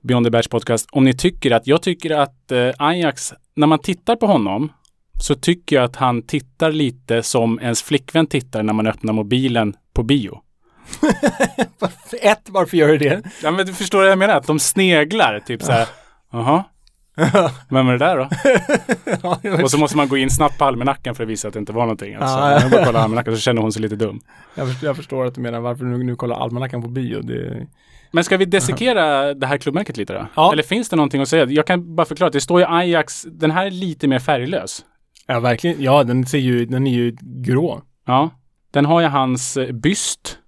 [0.02, 3.78] Beyond the Badge Podcast, om ni tycker att, jag tycker att eh, Ajax, när man
[3.78, 4.72] tittar på honom,
[5.20, 9.74] så tycker jag att han tittar lite som ens flickvän tittar när man öppnar mobilen
[9.92, 10.40] på bio.
[12.22, 13.22] Ett, varför gör du det?
[13.42, 14.34] Ja men du förstår vad jag menar?
[14.36, 15.86] Att de sneglar, typ så här,
[16.32, 16.64] jaha,
[17.68, 18.28] vem är det där då?
[19.42, 21.60] ja, Och så måste man gå in snabbt på almanackan för att visa att det
[21.60, 22.14] inte var någonting.
[22.14, 22.60] Alltså, Ja.
[22.60, 24.20] jag bara kollar almanackan så känner hon sig lite dum.
[24.54, 27.20] jag, förstår, jag förstår att du menar varför du nu, nu kollar almanackan på bio.
[27.22, 27.66] Det,
[28.10, 30.26] Men ska vi dissekera det här klubbmärket lite då?
[30.36, 30.52] Ja.
[30.52, 31.44] Eller finns det någonting att säga?
[31.44, 34.84] Jag kan bara förklara att det står ju Ajax, den här är lite mer färglös.
[35.26, 35.82] ja, verkligen.
[35.82, 37.82] Ja, den ser ju, den är ju grå.
[38.06, 38.30] Ja.
[38.70, 40.38] Den har ju hans eh, byst.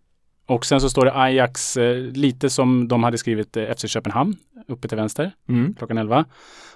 [0.50, 4.36] Och sen så står det Ajax eh, lite som de hade skrivit eh, FC Köpenhamn
[4.68, 5.74] uppe till vänster Mm.
[5.78, 6.24] klockan 11.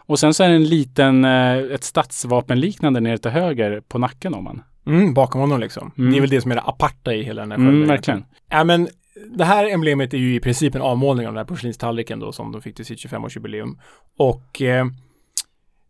[0.06, 4.34] Och sen så är det en liten, eh, ett stadsvapenliknande nere till höger på nacken
[4.34, 4.62] om man.
[4.86, 5.90] Mm, bakom honom liksom.
[5.98, 6.10] Mm.
[6.12, 7.88] Det är väl det som är det aparta i hela den här Mm, skölden.
[7.88, 8.24] verkligen.
[8.50, 8.88] Ja, men
[9.36, 12.52] det här emblemet är ju i princip en avmålning av den här porslinstallriken då som
[12.52, 13.78] de fick till sitt 25-årsjubileum.
[14.18, 14.86] Och eh,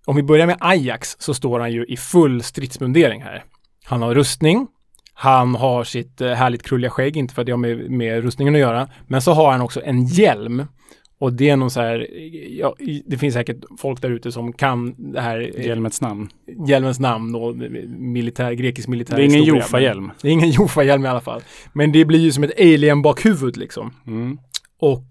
[0.07, 3.45] om vi börjar med Ajax så står han ju i full stridsmundering här.
[3.85, 4.67] Han har rustning.
[5.15, 8.55] Han har sitt eh, härligt krulliga skägg, inte för att det har med, med rustningen
[8.55, 8.89] att göra.
[9.07, 10.65] Men så har han också en hjälm.
[11.19, 12.07] Och det är någon så här,
[12.61, 16.29] ja, i- det finns säkert folk där ute som kan det här eh, Hjälmets namn.
[16.69, 17.57] hjälmens namn och
[17.99, 20.11] militär, grekisk militär Det är ingen Jofa-hjälm.
[20.23, 21.41] Det är ingen Jofa-hjälm i alla fall.
[21.73, 23.93] Men det blir ju som ett alien-bakhuvud liksom.
[24.07, 24.39] Mm.
[24.79, 25.05] Och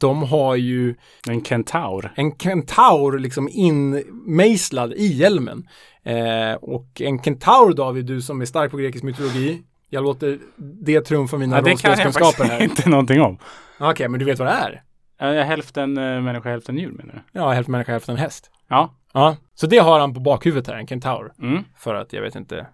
[0.00, 0.94] de har ju
[1.28, 2.12] En kentaur.
[2.16, 5.68] en kentaur liksom inmejslad i hjälmen.
[6.04, 9.62] Eh, och en kentaur David, du som är stark på grekisk mytologi.
[9.88, 12.62] Jag låter det trumfa mina Ja, det kan rollspelskunskaper här.
[12.62, 13.38] inte någonting om.
[13.80, 14.82] Okej, men du vet vad det är?
[15.18, 17.38] Är hälften eh, människa, hälften djur menar du?
[17.40, 18.50] Ja, hälften människa, hälften häst.
[18.68, 18.94] Ja.
[19.12, 21.32] Ja, så det har han på bakhuvudet här, en kentaur.
[21.42, 21.64] Mm.
[21.76, 22.66] För att, jag vet inte,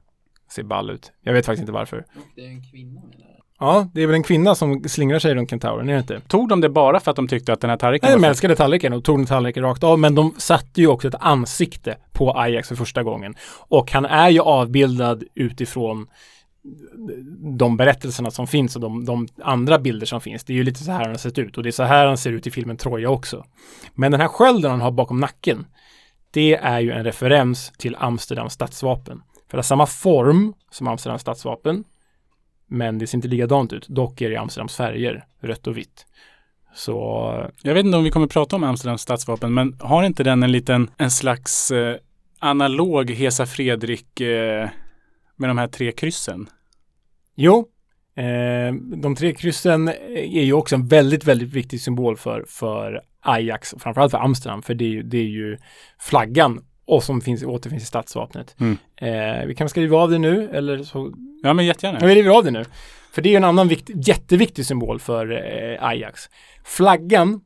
[0.50, 1.12] ser ball ut.
[1.20, 2.04] Jag vet faktiskt inte varför.
[2.34, 3.35] Det är en kvinna menar.
[3.60, 6.20] Ja, det är väl en kvinna som slingrar sig runt kentauren, är det inte?
[6.20, 8.56] Tog de det bara för att de tyckte att den här tallriken Nej, de älskade
[8.56, 12.38] tallriken och tog den tallriken rakt av, men de satte ju också ett ansikte på
[12.38, 13.34] Ajax för första gången.
[13.68, 16.06] Och han är ju avbildad utifrån
[17.58, 20.44] de berättelserna som finns och de, de andra bilder som finns.
[20.44, 22.06] Det är ju lite så här han har sett ut och det är så här
[22.06, 23.44] han ser ut i filmen Troja också.
[23.94, 25.66] Men den här skölden han har bakom nacken,
[26.30, 29.22] det är ju en referens till Amsterdams stadsvapen.
[29.50, 31.84] För det har samma form som Amsterdams stadsvapen,
[32.68, 33.88] men det ser inte likadant ut.
[33.88, 36.06] Dock är det Amsterdams färger, rött och vitt.
[36.74, 40.42] Så Jag vet inte om vi kommer prata om Amsterdams stadsvapen, men har inte den
[40.42, 41.96] en liten, en slags eh,
[42.38, 44.68] analog Hesa Fredrik eh,
[45.36, 46.48] med de här tre kryssen?
[47.34, 47.68] Jo,
[48.16, 53.74] eh, de tre kryssen är ju också en väldigt, väldigt viktig symbol för, för Ajax,
[53.78, 55.58] framförallt för Amsterdam, för det är ju, det är ju
[55.98, 58.56] flaggan och som finns, återfinns i stadsvapnet.
[58.60, 58.78] Mm.
[58.96, 61.12] Eh, vi kan skriva av det nu, eller så...
[61.42, 61.98] Ja, men jättegärna.
[62.00, 62.64] Ja, vi river av det nu.
[63.12, 66.20] För det är en annan vikt, jätteviktig symbol för eh, Ajax.
[66.64, 67.40] Flaggan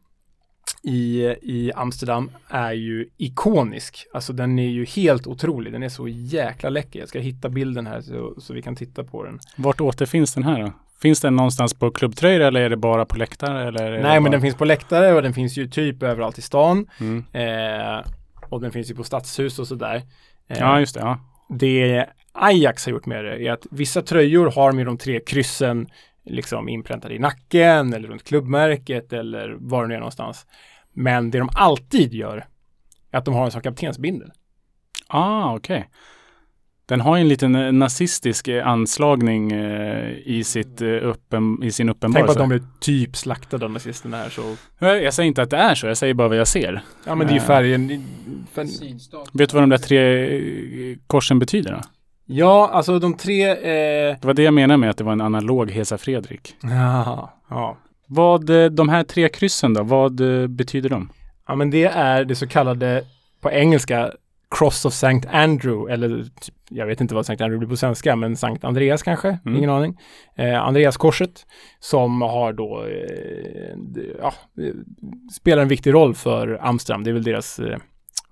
[0.82, 4.06] i, i Amsterdam är ju ikonisk.
[4.14, 5.72] Alltså den är ju helt otrolig.
[5.72, 7.00] Den är så jäkla läcker.
[7.00, 9.38] Jag ska hitta bilden här så, så vi kan titta på den.
[9.56, 10.72] Vart återfinns den här då?
[11.02, 13.68] Finns den någonstans på klubbtröjor eller är det bara på läktare?
[13.68, 14.30] Eller Nej, men bara...
[14.30, 16.86] den finns på läktare och den finns ju typ överallt i stan.
[17.00, 17.24] Mm.
[17.32, 18.04] Eh,
[18.50, 20.02] och den finns ju på stadshus och sådär.
[20.48, 21.00] Eh, Ja, just det.
[21.00, 21.18] Ja.
[21.48, 25.88] det Ajax har gjort med det är att vissa tröjor har med de tre kryssen
[26.24, 30.46] liksom inpräntade i nacken eller runt klubbmärket eller var det nu är någonstans.
[30.92, 32.46] Men det de alltid gör
[33.10, 34.30] är att de har en sån kaptensbindel.
[35.08, 35.88] Ah, okej.
[36.90, 41.86] Den har ju en liten eh, nazistisk eh, anslagning eh, i, sitt, öppen, i sin
[41.86, 42.32] Tänk på uppenbarelse.
[42.32, 44.56] att de blev typ slaktade av nazisterna här så.
[44.78, 46.82] Jag säger inte att det är så, jag säger bara vad jag ser.
[47.06, 48.04] Ja men det är ju färgen.
[48.52, 48.68] Färg...
[49.32, 51.80] Vet du vad de där tre korsen betyder då?
[52.26, 53.50] Ja, alltså de tre.
[53.50, 54.16] Eh...
[54.20, 56.54] Det var det jag menade med att det var en analog Hesa Fredrik.
[56.62, 57.76] Ja, ja.
[58.06, 60.14] Vad, de här tre kryssen då, vad
[60.48, 61.12] betyder de?
[61.48, 63.04] Ja, men det är det så kallade
[63.40, 64.10] på engelska
[64.58, 65.28] Cross of St.
[65.28, 67.44] Andrew eller typ, jag vet inte vad St.
[67.44, 69.58] Andrew blir på svenska men Sankt Andreas kanske, Mm.
[69.58, 69.98] ingen aning.
[70.36, 71.46] Eh, Andreaskorset
[71.80, 73.76] som har då eh,
[74.20, 74.32] ja,
[74.62, 74.74] eh,
[75.32, 77.04] spelar en viktig roll för Amsterdam.
[77.04, 77.78] Det är väl deras, eh,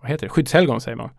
[0.01, 1.11] vad heter det, skyddshelgon säger man.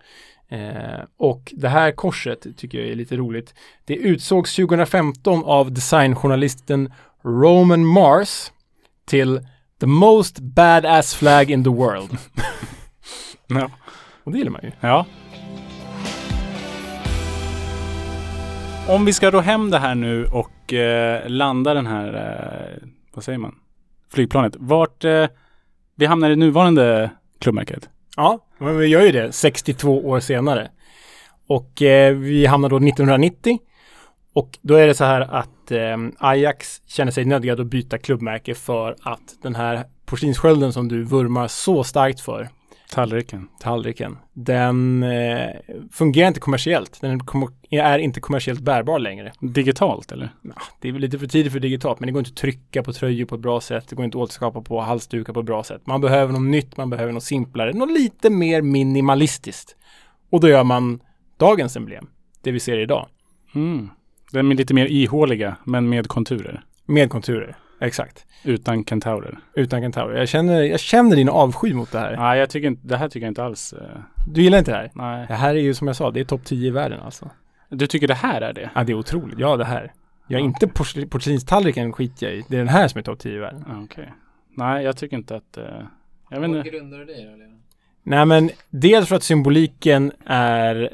[0.51, 3.53] Eh, och det här korset tycker jag är lite roligt.
[3.85, 8.51] Det utsågs 2015 av designjournalisten Roman Mars
[9.05, 9.39] till
[9.79, 12.17] the most badass flag in the world.
[14.23, 14.71] Och det gillar man ju.
[14.79, 15.05] ja.
[18.87, 23.23] Om vi ska ro hem det här nu och eh, landa den här, eh, vad
[23.23, 23.55] säger man,
[24.13, 24.55] flygplanet.
[24.59, 25.27] Vart, eh,
[25.95, 27.89] vi hamnar i nuvarande klubbmärket.
[28.15, 30.69] Ja, men vi gör ju det 62 år senare.
[31.47, 33.59] Och eh, vi hamnar då 1990.
[34.33, 38.55] Och då är det så här att eh, Ajax känner sig nödgad att byta klubbmärke
[38.55, 42.49] för att den här porslinsskölden som du vurmar så starkt för,
[42.91, 43.47] Tallriken.
[43.59, 45.49] tallriken, den eh,
[45.91, 47.01] fungerar inte kommersiellt.
[47.01, 47.21] Den
[47.71, 49.31] är inte kommersiellt bärbar längre.
[49.39, 50.33] Digitalt eller?
[50.41, 52.93] Ja, det är lite för tidigt för digitalt, men det går inte att trycka på
[52.93, 53.87] tröjor på ett bra sätt.
[53.89, 55.81] Det går inte att återskapa på halsdukar på ett bra sätt.
[55.85, 59.75] Man behöver något nytt, man behöver något simplare, något lite mer minimalistiskt.
[60.29, 61.01] Och då gör man
[61.37, 62.07] dagens emblem,
[62.41, 63.07] det vi ser idag,
[63.55, 63.89] Mm.
[64.31, 66.63] Den är lite mer ihåliga, men med konturer.
[66.85, 67.57] med konturer.
[67.79, 68.25] Exakt.
[68.43, 69.39] Utan kentaurer.
[69.53, 70.17] Utan kentaurer.
[70.19, 72.17] Jag känner, jag känner din avsky mot det här.
[72.17, 73.73] Nej, jag tycker inte, det här tycker jag inte alls.
[73.73, 73.87] eh,
[74.27, 74.91] Du gillar inte det här?
[74.93, 75.25] nej.
[75.27, 77.29] Det här är ju som jag sa, det är topp 10 i världen alltså.
[77.69, 78.69] Du tycker det här är det?
[78.75, 79.39] Ja, det är otroligt.
[79.39, 79.93] Ja, det här.
[80.27, 82.43] Jag är inte porsli- porslinstallriken skiter jag i.
[82.47, 83.65] Det är den här som är topp 10 i världen.
[83.67, 84.13] Ja, Okej.
[84.57, 85.57] Nej, jag tycker inte att...
[85.57, 85.63] eh,
[86.29, 86.69] jag vet Vad inte.
[86.69, 87.55] grundar du det då, Lena?
[88.03, 90.89] Nej men dels för att symboliken är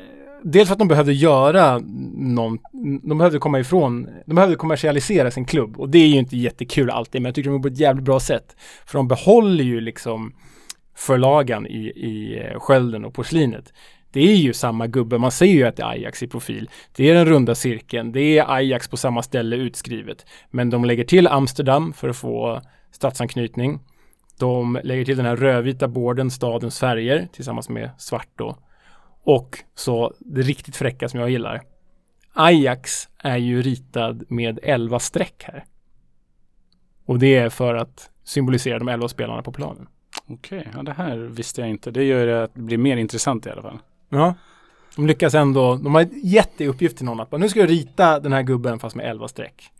[0.47, 1.81] Dels för att de behövde göra
[2.15, 2.59] någon,
[3.03, 6.89] de behövde komma ifrån, de behövde kommersialisera sin klubb och det är ju inte jättekul
[6.89, 8.55] alltid men jag tycker de gjorde på ett jävligt bra sätt.
[8.85, 10.33] För de behåller ju liksom
[10.95, 13.73] förlagan i, i eh, skölden och porslinet.
[14.11, 16.69] Det är ju samma gubbe, man ser ju att det är Ajax i profil.
[16.95, 20.25] Det är den runda cirkeln, det är Ajax på samma ställe utskrivet.
[20.51, 23.79] Men de lägger till Amsterdam för att få stadsanknytning.
[24.39, 28.57] De lägger till den här rödvita borden, stadens färger tillsammans med svart då.
[29.25, 31.61] Och så det riktigt fräcka som jag gillar.
[32.33, 35.65] Ajax är ju ritad med 11 streck här.
[37.05, 39.87] Och det är för att symbolisera de 11 spelarna på planen.
[40.27, 41.91] Okej, ja det här visste jag inte.
[41.91, 43.77] Det gör att det blir mer intressant i alla fall.
[44.09, 44.33] Ja.
[44.95, 47.69] De lyckas ändå, de har gett i uppgift till någon att bara, nu ska jag
[47.69, 49.71] rita den här gubben fast med 11 streck.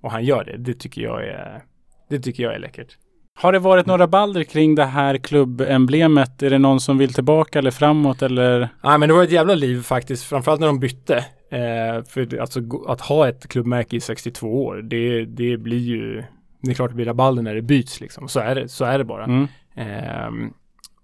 [0.00, 0.56] Och han gör det.
[0.56, 1.64] Det tycker jag är,
[2.08, 2.98] det tycker jag är läckert.
[3.38, 6.42] Har det varit några balder kring det här klubbemblemet?
[6.42, 8.68] Är det någon som vill tillbaka eller framåt eller?
[8.84, 11.16] Nej men det var ett jävla liv faktiskt, framförallt när de bytte.
[11.50, 16.24] Eh, för alltså att ha ett klubbmärke i 62 år, det, det blir ju,
[16.62, 18.28] det är klart det blir rabalder när det byts liksom.
[18.28, 19.24] Så är det, så är det bara.
[19.24, 19.48] Mm.
[19.74, 20.52] Ehm,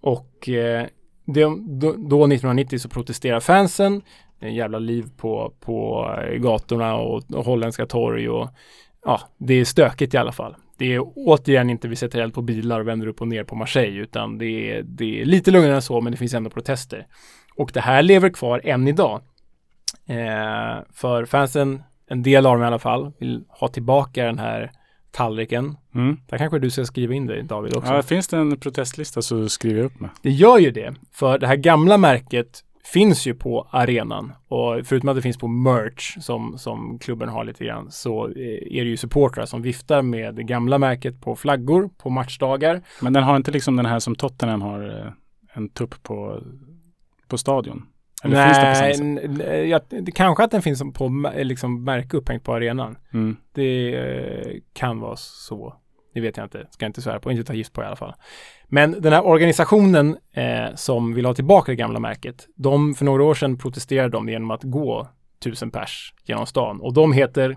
[0.01, 0.87] och eh,
[1.25, 1.45] det,
[1.81, 4.03] då, då 1990 så protesterar fansen.
[4.41, 8.49] Det är en jävla liv på, på eh, gatorna och, och holländska torg och
[9.05, 10.55] ja, det är stökigt i alla fall.
[10.79, 13.57] Det är återigen inte vi sätter eld på bilar och vänder upp och ner på
[13.57, 17.07] Marseille utan det är, det är lite lugnare än så men det finns ändå protester.
[17.57, 19.23] Och det här lever kvar än idag.
[20.09, 24.71] Eh, för fansen, en del av dem i alla fall, vill ha tillbaka den här
[25.11, 25.77] tallriken.
[25.95, 26.17] Mm.
[26.27, 27.95] Där kanske du ska skriva in dig David också.
[27.95, 30.11] Ja, finns det en protestlista så skriver jag upp mig.
[30.23, 35.09] Det gör ju det, för det här gamla märket finns ju på arenan och förutom
[35.09, 38.33] att det finns på merch som, som klubben har lite grann så eh,
[38.79, 42.83] är det ju supportrar som viftar med det gamla märket på flaggor på matchdagar.
[43.03, 45.13] Men den har inte liksom den här som Tottenham har, eh,
[45.55, 46.43] en tupp på,
[47.29, 47.87] på stadion?
[48.25, 48.43] Eller det
[48.81, 52.97] Nej, n- ja, det, kanske att den finns på ma- liksom märke upphängt på arenan.
[53.13, 53.37] Mm.
[53.53, 55.75] Det eh, kan vara så.
[56.17, 56.67] Det vet jag inte.
[56.71, 57.31] Ska jag inte svära på.
[57.31, 58.15] Inte ta gift på i alla fall.
[58.69, 62.47] Men den här organisationen eh, som vill ha tillbaka det gamla märket.
[62.55, 65.09] De för några år sedan protesterade de genom att gå
[65.41, 66.81] tusen pers genom stan.
[66.81, 67.57] Och de heter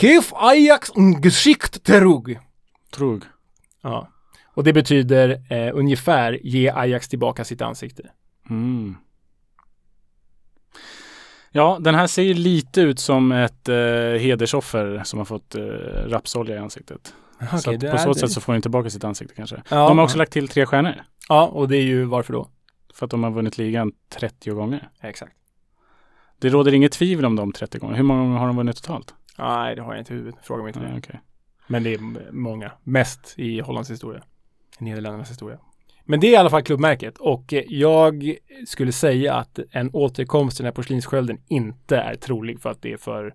[0.00, 0.90] Gef Ajax
[1.22, 2.38] Geschicht Terug.
[2.94, 3.24] Trog.
[3.82, 4.08] Ja.
[4.54, 8.10] Och det betyder eh, ungefär ge Ajax tillbaka sitt ansikte.
[8.50, 8.96] Mm.
[11.52, 13.76] Ja, den här ser ju lite ut som ett eh,
[14.20, 15.62] hedersoffer som har fått eh,
[16.06, 17.14] rapsolja i ansiktet.
[17.46, 18.18] Så att det på så det.
[18.18, 19.62] sätt så får den tillbaka sitt ansikte kanske.
[19.68, 19.88] Ja.
[19.88, 20.94] De har också lagt till tre stjärnor.
[21.28, 22.48] Ja, och det är ju varför då?
[22.94, 24.88] För att de har vunnit ligan 30 gånger.
[25.00, 25.32] Exakt.
[26.38, 27.96] Det råder inget tvivel om de 30 gånger.
[27.96, 29.14] Hur många gånger har de vunnit totalt?
[29.38, 30.40] Nej, det har jag inte i huvudet.
[30.42, 30.94] Fråga mig inte det.
[30.98, 31.20] okej.
[31.66, 32.72] Men det är många.
[32.82, 34.22] Mest i Hollands historia.
[34.80, 35.58] I Nederländernas historia.
[36.04, 40.56] Men det är i alla fall klubbmärket och eh, jag skulle säga att en återkomst
[40.56, 43.34] till den här porslinsskölden inte är trolig för att det är för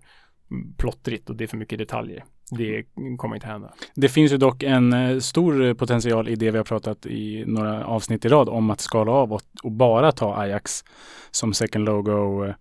[0.50, 2.24] mm, plottrigt och det är för mycket detaljer.
[2.50, 2.84] Det
[3.18, 3.72] kommer inte hända.
[3.94, 7.84] Det finns ju dock en eh, stor potential i det vi har pratat i några
[7.86, 10.84] avsnitt i rad om att skala av och, och bara ta Ajax
[11.30, 12.54] som second logo eh,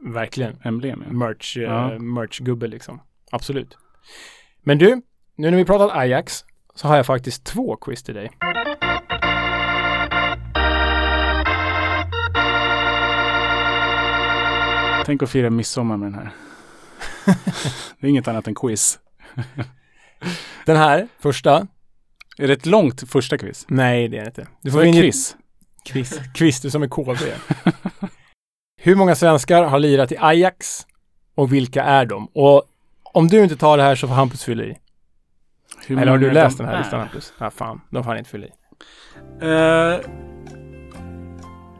[0.00, 0.56] Verkligen.
[0.64, 1.04] emblem.
[1.06, 1.12] Ja.
[1.12, 1.98] Merch, eh, Ja.
[1.98, 3.00] merch-gubbe liksom.
[3.30, 3.76] Absolut.
[4.62, 5.02] Men du,
[5.36, 8.30] nu när vi pratat Ajax så har jag faktiskt två quiz till dig.
[15.06, 16.30] Tänk att fira midsommar med den här.
[18.00, 18.98] det är inget annat än quiz.
[20.66, 21.66] Den här, första.
[22.38, 23.64] Är det ett långt första quiz?
[23.68, 24.46] Nej, det är det inte.
[24.62, 25.36] Du in i- quiz?
[25.84, 26.20] Quiz.
[26.34, 27.16] Quiz, du som är KV.
[28.82, 30.86] Hur många svenskar har lirat i Ajax
[31.34, 32.26] och vilka är de?
[32.26, 32.62] Och
[33.04, 34.78] om du inte tar det här så får Hampus fylla i.
[35.86, 36.82] Hur Eller har du läst de den här är?
[36.82, 37.32] listan Hampus?
[37.38, 37.80] Ja, fan.
[37.90, 38.50] De får han inte fylla i.
[39.42, 40.10] Eh,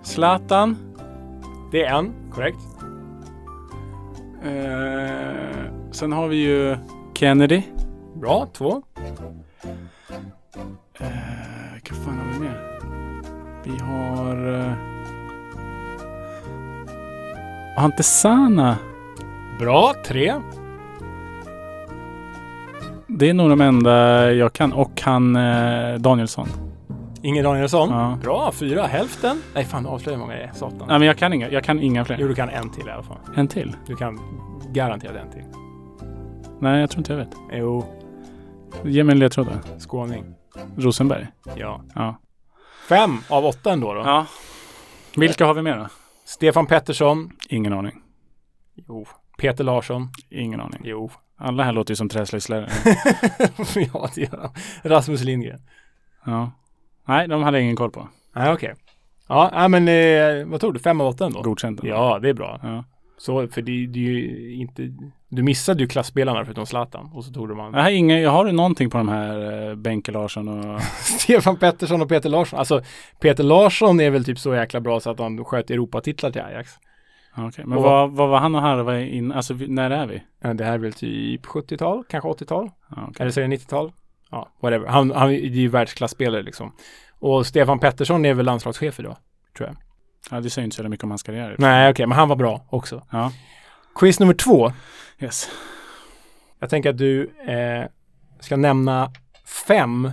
[0.03, 0.77] Zlatan.
[1.73, 2.59] Det är en, korrekt.
[4.45, 6.77] Eh, sen har vi ju
[7.23, 7.63] Kennedy.
[8.15, 8.83] Bra, två.
[11.01, 11.07] Eh,
[11.91, 12.81] vad fan har vi mer?
[13.65, 14.55] Vi har...
[14.55, 14.73] Eh,
[17.77, 18.77] har inte Sana?
[19.59, 20.35] Bra, tre.
[23.07, 24.73] Det är nog de enda jag kan.
[24.73, 26.49] Och han eh, Danielsson.
[27.23, 27.89] Ingen Danielsson.
[27.91, 28.19] Ja.
[28.23, 28.83] Bra, fyra.
[28.87, 29.43] Hälften.
[29.55, 30.53] Nej, fan, avslöja hur många det är.
[30.53, 30.89] Satan.
[30.89, 32.17] Nej, men jag kan inga, jag kan inga fler.
[32.21, 33.19] Jo, du kan en till i alla fall.
[33.37, 33.77] En till?
[33.87, 34.21] Du kan
[34.73, 35.62] garanterat en till.
[36.63, 37.37] Nej, jag tror inte jag vet.
[37.53, 37.85] Jo,
[38.85, 39.79] Ge mig en ledtråd då.
[39.81, 40.25] skåning.
[40.77, 41.27] Rosenberg?
[41.57, 41.85] Ja.
[41.95, 42.19] Ja.
[42.89, 44.01] Fem av åtta ändå då.
[44.01, 44.27] ja.
[45.17, 45.87] Vilka har vi med då?
[46.25, 47.31] Stefan Pettersson.
[47.49, 48.01] Ingen aning.
[48.75, 49.07] Jo.
[49.39, 50.09] Peter Larsson.
[50.31, 50.81] Ingen aning.
[50.85, 51.11] Jo.
[51.37, 52.69] Alla här låter ju som träslöjdslärare.
[53.93, 54.51] ja, det gör han.
[54.83, 55.61] Rasmus Lindgren.
[56.27, 56.51] ja.
[57.09, 58.09] Nej, de hade jag ingen koll på.
[58.35, 58.75] Nej, okej.
[59.29, 60.79] Ja, nej, men eh, vad tror du?
[60.79, 61.43] Fem av åtta ändå?
[61.43, 61.81] Godkänt.
[61.81, 61.95] ändå.
[61.95, 62.61] Ja, det är bra.
[62.63, 62.85] ja.
[63.23, 64.93] Så, för det, det är ju inte...
[65.29, 68.31] Du missade ju klassspelarna förutom Zlatan och så tog du man Jag har, inga, jag
[68.31, 70.81] har du någonting på de här eh, Benke Larsson och...
[71.21, 72.59] Stefan Pettersson och Peter Larsson.
[72.59, 72.83] Alltså,
[73.21, 76.71] Peter Larsson är väl typ så jäkla bra så att han sköt Europatitlar till Ajax.
[77.37, 79.33] Ja, Okej, Men Och- vad, vad var han och harvade in?
[79.33, 80.23] Alltså när är vi?
[80.55, 82.71] Det här är väl typ 70-tal, kanske 80-tal?
[82.89, 83.17] Ja, okej.
[83.19, 83.93] Eller så är det 90-tal?
[84.31, 84.87] Ja, whatever.
[84.87, 86.73] Han, han är ju världsklasspelare liksom.
[87.19, 89.17] Och Stefan Pettersson är väl landslagschef idag,
[89.57, 89.77] tror jag.
[90.31, 91.57] Ja, det säger inte så mycket om hans karriär.
[91.59, 93.03] Nej, okej, men han var bra också.
[93.11, 93.33] Ja.
[93.95, 94.73] Quiz nummer två.
[95.19, 95.51] Yes.
[96.59, 97.87] Jag tänker att du eh,
[98.41, 99.11] ska nämna
[99.67, 100.11] fem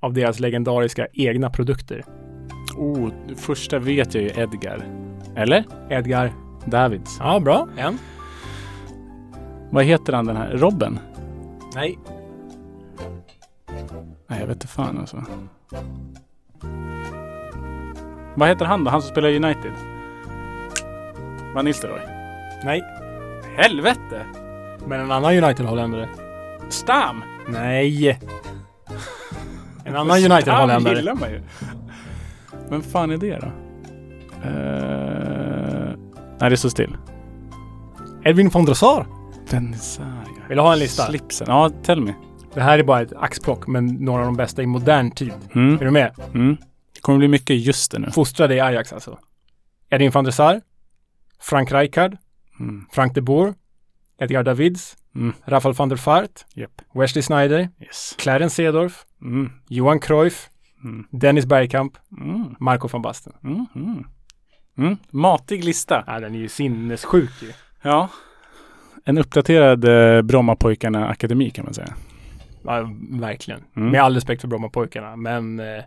[0.00, 2.04] av deras legendariska egna produkter.
[2.76, 4.86] Oh, första vet jag ju Edgar.
[5.36, 5.64] Eller?
[5.90, 6.32] Edgar.
[6.66, 7.16] Davids.
[7.20, 7.68] Ja, bra.
[7.76, 7.98] En.
[9.70, 10.50] Vad heter han den här?
[10.50, 10.98] Robben?
[11.74, 11.98] Nej.
[14.26, 15.24] Nej, jag vet inte fan alltså.
[18.34, 18.90] Vad heter han då?
[18.90, 19.72] Han som spelar i United?
[21.54, 22.00] Van Nistelrooy?
[22.64, 22.82] Nej.
[23.56, 24.26] Helvete!
[24.86, 26.08] Men en annan United-holländare.
[26.68, 27.22] Stam!
[27.48, 28.18] Nej.
[29.84, 30.96] En annan United-holländare.
[30.96, 31.42] gillar man ju.
[32.70, 33.46] Vem fan är det då?
[34.48, 35.94] Uh...
[36.40, 36.96] Nej, det står still.
[38.24, 39.06] Edwin von der Sar.
[40.48, 41.02] Vill du ha en lista?
[41.02, 41.46] Slipsen.
[41.50, 42.14] Ja, tell me.
[42.54, 45.32] Det här är bara ett axplock, men några av de bästa i modern tid.
[45.54, 45.74] Mm.
[45.74, 46.14] Är du med?
[46.34, 46.56] Mm.
[47.02, 48.10] Det kommer bli mycket just det nu.
[48.10, 49.18] Fostrade i Ajax alltså.
[49.90, 50.60] Edwin van der Sar.
[51.40, 52.16] Frank Rijkaard.
[52.60, 52.86] Mm.
[52.92, 53.54] Frank de Boer.
[54.18, 54.96] Edgar Davids.
[55.14, 55.32] Mm.
[55.44, 56.46] Rafael van der Vaart.
[56.54, 56.82] Japp.
[56.94, 57.68] Wesley Sneijder.
[57.80, 58.14] Yes.
[58.18, 59.04] Clarence Seedorf.
[59.22, 59.50] Mm.
[59.68, 60.48] Johan Cruyff.
[60.84, 61.06] Mm.
[61.10, 61.98] Dennis Bergkamp.
[62.20, 62.56] Mm.
[62.60, 63.32] Marco van Basten.
[63.44, 63.66] Mm.
[63.74, 64.04] Mm.
[64.78, 64.96] Mm.
[65.10, 66.04] Matig lista.
[66.06, 67.52] Ja, den är ju sinnessjuk ju.
[67.82, 68.08] Ja.
[69.04, 71.94] En uppdaterad eh, Brommapojkarna Akademi kan man säga.
[72.64, 73.60] Ja, verkligen.
[73.76, 73.90] Mm.
[73.90, 75.16] Med all respekt för Brommapojkarna.
[75.16, 75.84] Men, eh,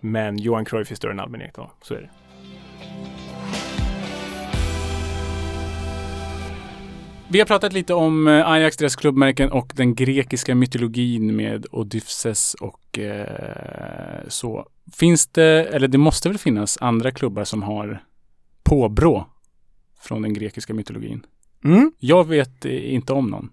[0.00, 2.10] men Johan Cruyff är större än Albin Ekdal, så är det.
[7.32, 12.54] Vi har pratat lite om eh, Ajax, deras klubbmärken och den grekiska mytologin med Odysseus
[12.54, 14.68] och eh, så.
[14.92, 18.04] Finns det, eller det måste väl finnas andra klubbar som har
[18.62, 19.26] påbrå
[20.00, 21.26] från den grekiska mytologin?
[21.64, 21.92] Mm.
[21.98, 23.50] Jag vet eh, inte om någon.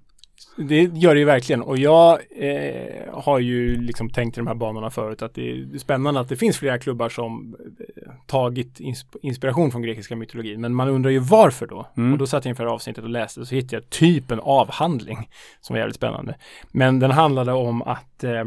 [0.57, 4.55] Det gör det ju verkligen och jag eh, har ju liksom tänkt i de här
[4.55, 9.17] banorna förut att det är spännande att det finns flera klubbar som eh, tagit insp-
[9.21, 10.61] inspiration från grekiska mytologin.
[10.61, 11.87] Men man undrar ju varför då?
[11.97, 12.13] Mm.
[12.13, 15.29] Och då satt jag inför avsnittet och läste så hittade jag typ en avhandling
[15.61, 16.35] som var jävligt spännande.
[16.71, 18.39] Men den handlade om att eh,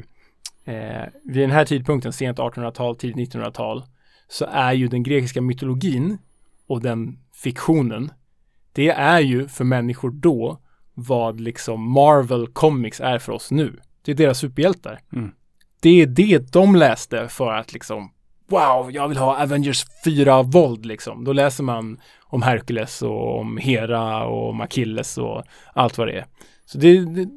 [0.74, 3.84] eh, vid den här tidpunkten, sent 1800-tal, tidigt 1900-tal,
[4.28, 6.18] så är ju den grekiska mytologin
[6.66, 8.12] och den fiktionen,
[8.72, 10.58] det är ju för människor då
[11.02, 13.80] vad liksom Marvel Comics är för oss nu.
[14.04, 14.98] Det är deras superhjältar.
[15.12, 15.30] Mm.
[15.82, 18.12] Det är det de läste för att liksom
[18.48, 21.24] Wow, jag vill ha Avengers 4-våld liksom.
[21.24, 25.42] Då läser man om Hercules och om Hera och om Achilles och
[25.74, 26.26] allt vad det är.
[26.66, 27.28] Så det, det,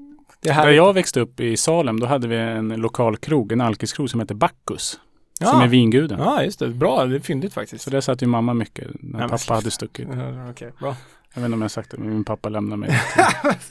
[0.42, 3.62] det här Där jag växte upp i Salem, då hade vi en lokal krog, en
[3.62, 5.00] alkiskrog som hette Bacchus.
[5.38, 5.64] Som Ja.
[5.64, 6.20] är vinguden.
[6.20, 6.68] Ja, just det.
[6.70, 7.84] Bra, det är fyndigt faktiskt.
[7.84, 10.08] Så där satt ju mamma mycket när men- pappa hade stuckit.
[10.14, 10.96] Ja, Okej, bra.
[11.34, 13.00] Jag vet inte om jag har sagt det, men min pappa lämnade mig.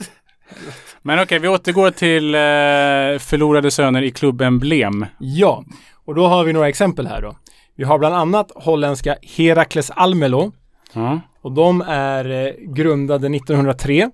[1.01, 5.05] men okej, vi återgår till eh, förlorade söner i klubbemblem.
[5.19, 5.63] Ja,
[6.05, 7.35] och då har vi några exempel här då.
[7.75, 10.51] Vi har bland annat holländska Herakles Almelo
[10.93, 11.19] Ja.
[11.41, 14.09] och de är eh, grundade 1903.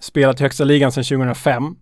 [0.00, 1.76] Spelat i högsta ligan sedan 2005.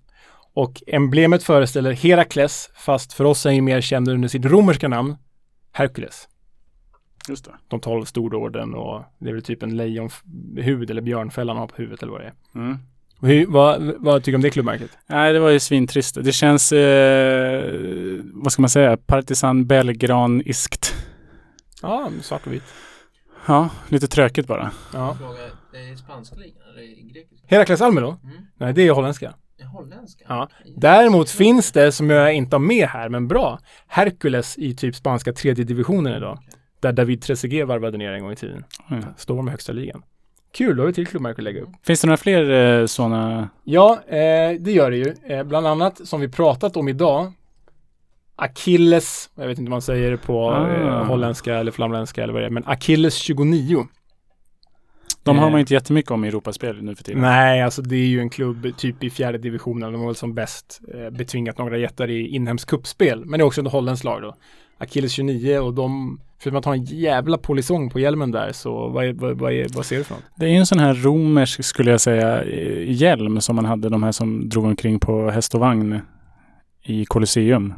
[0.55, 5.17] Och emblemet föreställer Herakles, fast för oss är han mer känd under sitt romerska namn,
[5.73, 6.29] Hercules.
[7.29, 7.53] Just det.
[7.69, 11.77] De tolv stordåden och det är väl typ en lejonhuvud eller björnfälla han har på
[11.77, 12.35] huvudet eller vad det är.
[12.55, 12.79] Mm.
[13.23, 14.91] Hur, vad, vad tycker du om det klubbmärket?
[15.07, 16.25] Nej, det var ju svintrist.
[16.25, 17.65] Det känns, eh,
[18.33, 20.95] vad ska man säga, partisan belgraniskt.
[21.83, 22.75] Ja, svart och vitt.
[23.47, 24.71] Ja, lite tråkigt bara.
[24.93, 25.17] Ja.
[25.19, 25.39] Fråga,
[25.73, 27.47] det är spanska ligan eller i grekiska?
[27.47, 28.09] Herakles Almelo?
[28.09, 28.37] Mm.
[28.57, 29.35] Nej, det är holländska.
[29.57, 30.25] Det är holländska?
[30.29, 30.49] Ja.
[30.77, 35.33] Däremot finns det, som jag inte har med här, men bra, Hercules i typ spanska
[35.33, 36.39] tredje divisionen idag.
[36.81, 38.65] Där David Trezeguet varvade ner en gång i tiden.
[38.91, 39.05] Mm.
[39.17, 40.03] Står med högsta ligan.
[40.53, 41.69] Kul, då har vi till klubbmärke att lägga upp.
[41.83, 42.51] Finns det några fler
[42.81, 43.49] eh, sådana?
[43.65, 45.15] Ja, eh, det gör det ju.
[45.27, 47.33] Eh, bland annat som vi pratat om idag.
[48.37, 50.69] Achilles, jag vet inte om man säger det på Ah.
[50.69, 53.87] eh, holländska eller flamländska eller vad det är, men Achilles 29.
[55.23, 55.51] De har Eh.
[55.51, 57.21] man ju inte jättemycket om i Europaspel nu för tiden.
[57.23, 59.93] Nej, alltså det är ju en klubb typ i fjärde divisionen.
[59.93, 63.25] De har väl som bäst eh, betvingat några jättar i inhemskt kuppspel.
[63.25, 64.37] Men det är också ett holländskt lag då.
[64.81, 69.05] Achilles 29 och de, förutom att ha en jävla polisong på hjälmen där, så vad,
[69.05, 70.25] är, vad, vad, är, vad ser du för något?
[70.37, 73.89] Det är ju en sån här romersk, skulle jag säga, eh, hjälm som man hade,
[73.89, 76.01] de här som drog omkring på häst och vagn
[76.85, 77.75] i Colosseum.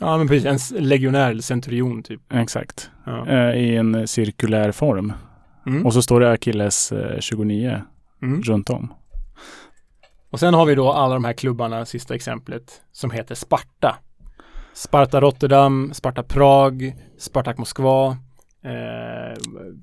[0.00, 0.72] Ja, men precis.
[0.72, 2.20] En legionär centurion typ.
[2.32, 2.90] Exakt.
[3.06, 3.26] Ja.
[3.28, 5.12] Eh, I en eh, cirkulär form.
[5.66, 5.86] Mm.
[5.86, 7.82] Och så står det Achilles eh, 29
[8.22, 8.42] Mm.
[8.42, 8.92] runt om.
[10.30, 13.96] Och sen har vi då alla de här klubbarna, sista exemplet, som heter Sparta.
[14.74, 18.16] Sparta Rotterdam, Sparta Prag, Spartak Moskva.
[18.64, 19.36] Eh,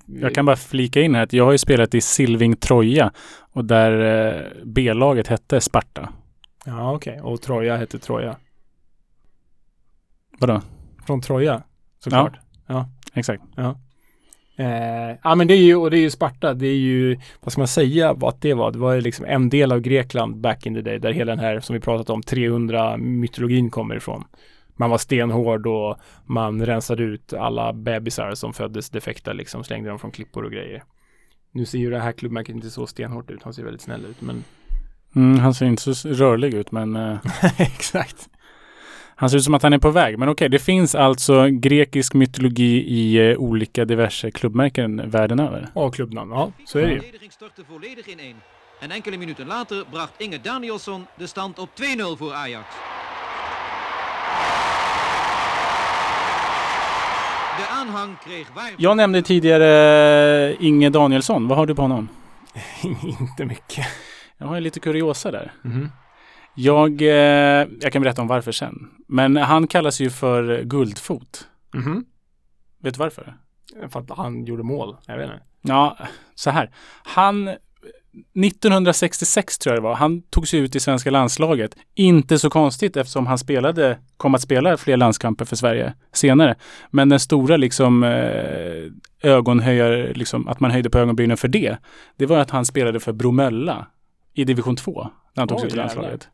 [0.08, 3.12] Jag kan bara flika in här att jag har ju spelat i Silving Troja
[3.54, 6.10] och där eh, B-laget hette Sparta.
[6.66, 7.22] Ja, okej.
[7.22, 8.36] Och Troja heter Troja.
[10.40, 10.62] Vadå?
[11.06, 11.64] Från Troja,
[12.04, 12.40] såklart.
[13.14, 13.44] Exakt.
[14.58, 17.52] Eh, ja men det är ju, och det är ju Sparta, det är ju, vad
[17.52, 18.72] ska man säga vad det var?
[18.72, 21.40] Det var ju liksom en del av Grekland back in the day, där hela den
[21.40, 24.24] här, som vi pratat om, 300 mytologin kommer ifrån.
[24.76, 30.00] Man var stenhård och man rensade ut alla bebisar som föddes defekta liksom, slängde dem
[30.00, 30.84] från klippor och grejer.
[31.52, 34.22] Nu ser ju det här klubbmärket inte så stenhårt ut, han ser väldigt snäll ut,
[34.22, 34.44] men
[35.16, 37.18] Mm, han ser inte så rörlig ut men eh,
[37.58, 38.30] exakt.
[39.16, 40.20] han ser ut som att han är på väg.
[40.20, 45.70] Men okej, det finns alltså grekisk mytologi i eh, olika diverse klubbmärken världen över.
[45.74, 47.02] Och klubbnamn, ja, så är det ju.
[48.84, 52.66] En enkele minuten later bracht Inge Danielsson de stand op 2-0 voor Ajax.
[58.78, 61.48] Jag nämnde tidigare Inge Danielsson.
[61.48, 62.10] Vad har du på honom?
[63.04, 63.86] inte mycket.
[64.38, 65.52] Jag har ju lite kuriosa där.
[65.62, 65.90] Mhm.
[66.56, 68.90] Jag, eh, jag kan berätta om varför sen.
[69.08, 71.48] Men han kallas ju för Guldfot.
[71.74, 72.06] Mhm.
[72.82, 73.34] Vet du varför?
[73.90, 75.42] För att han gjorde mål, jag vet inte.
[75.62, 75.98] Ja,
[76.36, 76.72] så här.
[77.04, 77.50] Han
[78.46, 79.96] 1966 tror jag det var.
[79.96, 81.76] Han tog sig ut i svenska landslaget.
[81.96, 86.56] Inte så konstigt eftersom han spelade, kom att spela fler landskamper för Sverige senare.
[86.90, 91.78] Men den stora liksom eh, ögonhöjar, liksom att man höjde på ögonbrynen för det.
[92.18, 93.88] Det var att han spelade för Bromölla
[94.34, 96.28] i division 2 när han tog sig ut i landslaget.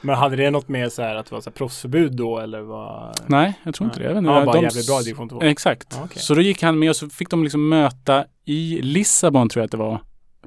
[0.00, 2.60] Men hade det något med så här att det var så här proffsförbud då eller
[2.60, 3.16] vad?
[3.26, 4.08] Nej, jag tror inte Nej.
[4.08, 4.14] det.
[4.14, 5.42] Han var bara De- jävligt bra i division 2.
[5.42, 5.86] Exakt.
[5.90, 6.22] Ja, okej.
[6.22, 9.64] Så då gick han med och så fick de liksom möta i Lissabon tror jag
[9.64, 10.00] att det var.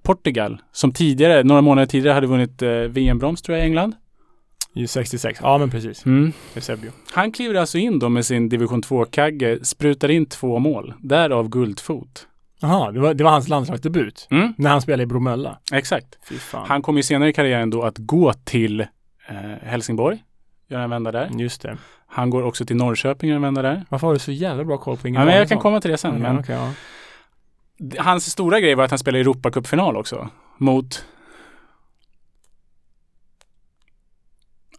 [0.04, 3.96] Portugal, som tidigare, några månader tidigare hade vunnit eh, VM-brons tror jag i England.
[4.74, 5.40] Ju 66.
[5.44, 6.06] Ja, men precis.
[6.06, 6.34] Mm.
[6.56, 6.92] Eusebio.
[7.12, 12.28] Han kliver alltså in då med sin division 2-kagge, sprutar in två mål, därav guldfot.
[12.62, 14.28] Jaha, det var, det var hans landslagsdebut.
[14.32, 14.54] Mm.
[14.58, 15.60] När han spelade i Bromölla.
[15.72, 16.18] Exakt.
[16.52, 18.88] Han kommer ju senare i karriären då att gå till eh,
[19.62, 20.24] Helsingborg,
[20.68, 21.30] göra en vända där.
[21.38, 21.78] Just det.
[22.08, 23.86] Han går också till Norrköping, gör en vända där.
[23.90, 25.92] Varför har du så jävla bra koll på Inge Ja, men jag kan komma till
[25.92, 26.12] det sen.
[26.12, 26.74] Okej, men okej, ja.
[28.00, 30.30] Hans stora grej var att han spelade i Europacupfinal också.
[30.58, 31.06] Mot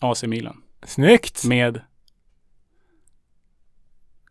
[0.00, 0.56] AC Milan.
[0.86, 1.44] Snyggt!
[1.44, 1.80] Med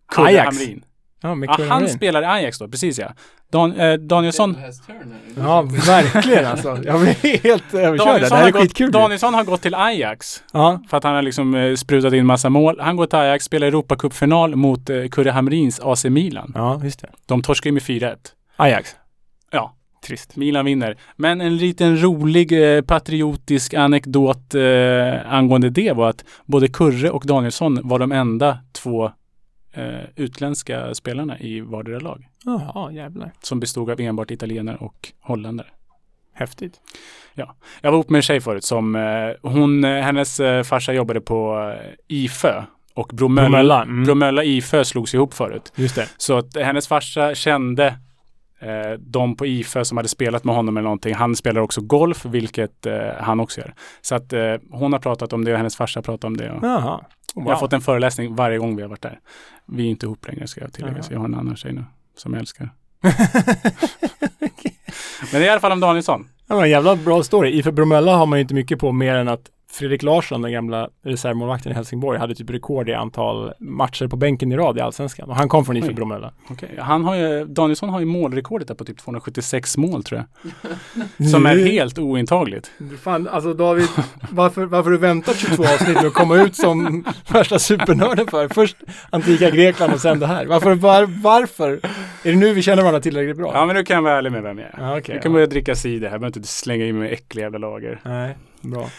[0.08, 0.58] Kurre Ajax.
[0.60, 0.84] Hamrin.
[1.22, 1.96] Ja, med Ja, Kurre han Hamrin.
[1.96, 3.14] spelar i Ajax då, precis ja.
[3.50, 4.58] Dan, eh, Danielsson,
[5.38, 6.78] Ja, verkligen alltså.
[6.84, 8.22] Jag blir helt överkörd.
[8.22, 8.92] Det här har är gått, skitkul.
[8.92, 10.44] Danielsson har gått till Ajax.
[10.54, 12.80] Ja, För att han har liksom eh, sprutat in massa mål.
[12.80, 16.52] Han går till Ajax, spelar Europacupfinal mot eh, Kurre Hamrins AC Milan.
[16.56, 17.10] ja, just det.
[17.26, 18.18] De torskar ju med 4-1.
[18.62, 18.96] Ajax.
[19.52, 20.36] Ja, Trist.
[20.36, 20.98] Milan vinner.
[21.16, 27.24] Men en liten rolig eh, patriotisk anekdot eh, angående det var att både Kurre och
[27.26, 29.06] Danielsson var de enda två
[29.74, 29.84] eh,
[30.16, 32.28] utländska spelarna i vardera lag.
[32.46, 33.32] Jaha, jävlar.
[33.42, 35.68] Som bestod av enbart italienare och holländare.
[36.34, 36.82] Häftigt.
[37.34, 41.22] Jag var ihop med en tjej förut som eh, hon, eh, hennes eh, farsa jobbade
[41.22, 44.04] på eh, Ifö och Bromölla, Bromölla, mm.
[44.04, 45.74] Bromölla Ifö slogs ihop förut.
[45.76, 46.10] Just det.
[46.18, 47.98] Så att hennes farsa kände
[48.62, 51.16] eh, de på Ifö som hade spelat med honom eller någonting.
[51.16, 53.74] Han spelar också golf, vilket eh, han också gör.
[54.02, 56.52] Så att eh, hon har pratat om det och hennes farsa pratat om det.
[56.52, 57.02] Och Jaha.
[57.36, 59.20] Jag har fått en föreläsning varje gång vi har varit där.
[59.66, 61.04] Vi är inte ihop längre ska jag tillägga, Jaha.
[61.04, 61.86] så jag har en annan tjej nu
[62.18, 62.70] som jag älskar.
[65.32, 66.28] Men det är i alla fall om Danielsson.
[66.48, 67.60] Det var en jävla bra story.
[67.60, 70.52] I för Bromölla har man ju inte mycket på mer än att Fredrik Larsson, den
[70.52, 74.82] gamla reservmålvakten i Helsingborg, hade typ rekord i antal matcher på bänken i rad i
[74.82, 75.30] Allsvenskan.
[75.30, 75.94] Och han kom från IFK.
[75.94, 76.34] Bromölla.
[76.50, 80.24] Okej, Han har ju, Danielsson har ju målrekordet där på typ 276 mål tror
[81.20, 81.30] jag.
[81.32, 82.72] Som är helt ointagligt.
[83.02, 83.88] Fan, alltså David,
[84.32, 88.48] varför, varför du väntat 22 avsnitt med att komma ut som värsta supernörden för?
[88.48, 88.78] Först
[89.10, 90.46] antika Grekland och sen det här.
[90.46, 91.72] Varför, var, varför?
[92.24, 93.52] Är det nu vi känner varandra tillräckligt bra?
[93.54, 94.76] Ja men nu kan jag vara ärlig med vem jag är.
[94.78, 95.34] Ja, okej, jag kan ja.
[95.34, 98.00] börja dricka cider här, jag behöver inte slänga i mig äckliga jävla lager.
[98.04, 98.90] Nej, bra.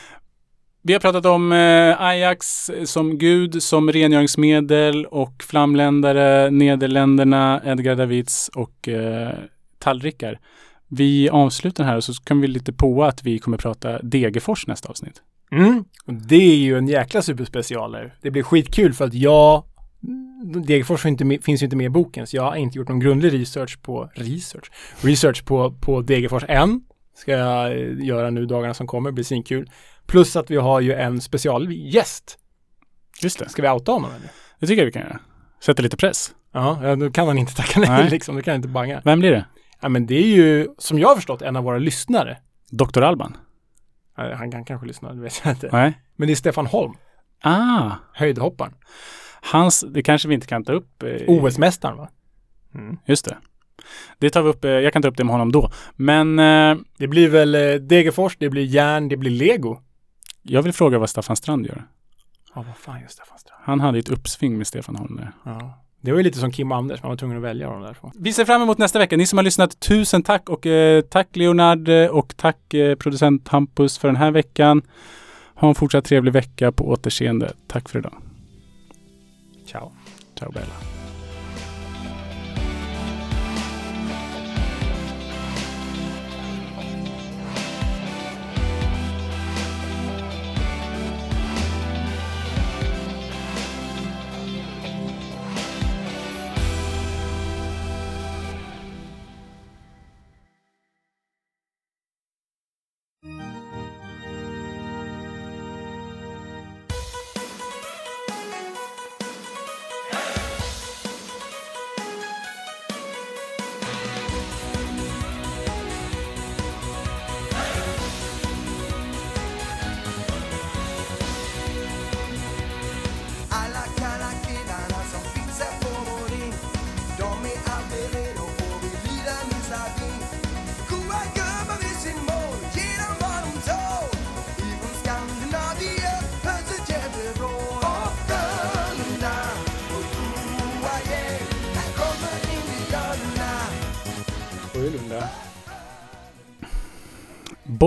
[0.85, 8.49] Vi har pratat om eh, Ajax som gud, som rengöringsmedel och flamländare, Nederländerna, Edgar Davids
[8.55, 9.35] och eh,
[9.79, 10.41] tallrikar.
[10.89, 14.89] Vi avslutar här och så kan vi lite på att vi kommer prata Degerfors nästa
[14.89, 15.23] avsnitt.
[15.53, 15.85] Mm.
[16.07, 18.15] Det är ju en jäkla superspecialer.
[18.23, 19.65] Det blir skitkul för att jag
[20.67, 23.33] Degerfors inte finns ju inte med i boken så jag har inte gjort någon grundlig
[23.33, 24.71] research på research,
[25.01, 26.81] research på, på Degerfors än.
[27.15, 29.71] Ska jag eh, göra nu dagarna som kommer, blir svinkul.
[30.07, 32.39] Plus att vi har ju en specialgäst.
[33.23, 33.49] Just det.
[33.49, 34.29] Ska vi outa honom eller?
[34.61, 35.21] Det tycker jag vi kan göra.
[35.65, 36.35] Sätta lite press.
[36.53, 38.11] Ja, då kan han inte tacka nej, Nej.
[38.11, 38.37] liksom.
[38.37, 39.03] Då kan han inte banga.
[39.05, 39.45] Vem blir det?
[39.81, 42.39] Ja, men det är ju, som jag har förstått, en av våra lyssnare.
[42.71, 43.03] Dr.
[43.03, 43.37] Alban?
[44.17, 45.69] Ja, Han kan kanske lyssna, det vet jag inte.
[45.73, 45.99] Nej.
[46.17, 46.95] Men det är Stefan Holm,
[47.43, 48.75] Ah, höjdhopparen.
[49.43, 51.03] hans, det kanske vi inte kan ta upp.
[51.03, 52.09] Eh, OS-mästaren va?
[53.07, 53.37] Just det.
[54.19, 55.71] Det tar vi upp, eh, jag kan ta upp det med honom då.
[55.97, 59.81] Men eh, Det blir väl eh, Degerfors, det blir järn, det blir lego.
[60.43, 61.85] Jag vill fråga vad Staffan Strand gör.
[62.55, 63.63] Ja, vad fan gör Stefan Strand?
[63.65, 65.33] Han hade ett uppsving med Stefan Holm där.
[65.45, 65.79] Ja.
[66.01, 68.11] Det var ju lite som Kim och Anders, man var tvungen att välja dem därifrån.
[68.15, 69.17] Vi ser fram emot nästa vecka.
[69.17, 73.49] Ni som har lyssnat, tusen tack och eh, tack Leonard eh, och tack eh, producent
[73.49, 74.83] Hampus för den här veckan.
[75.55, 77.53] Ha en fortsatt trevlig vecka på återseende.
[77.67, 78.15] Tack för idag.
[79.67, 79.93] Ciao.
[80.39, 80.92] Ciao Bella.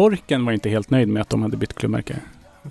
[0.06, 2.16] Borken var inte helt nöjd med att de hade bytt klubbmärke.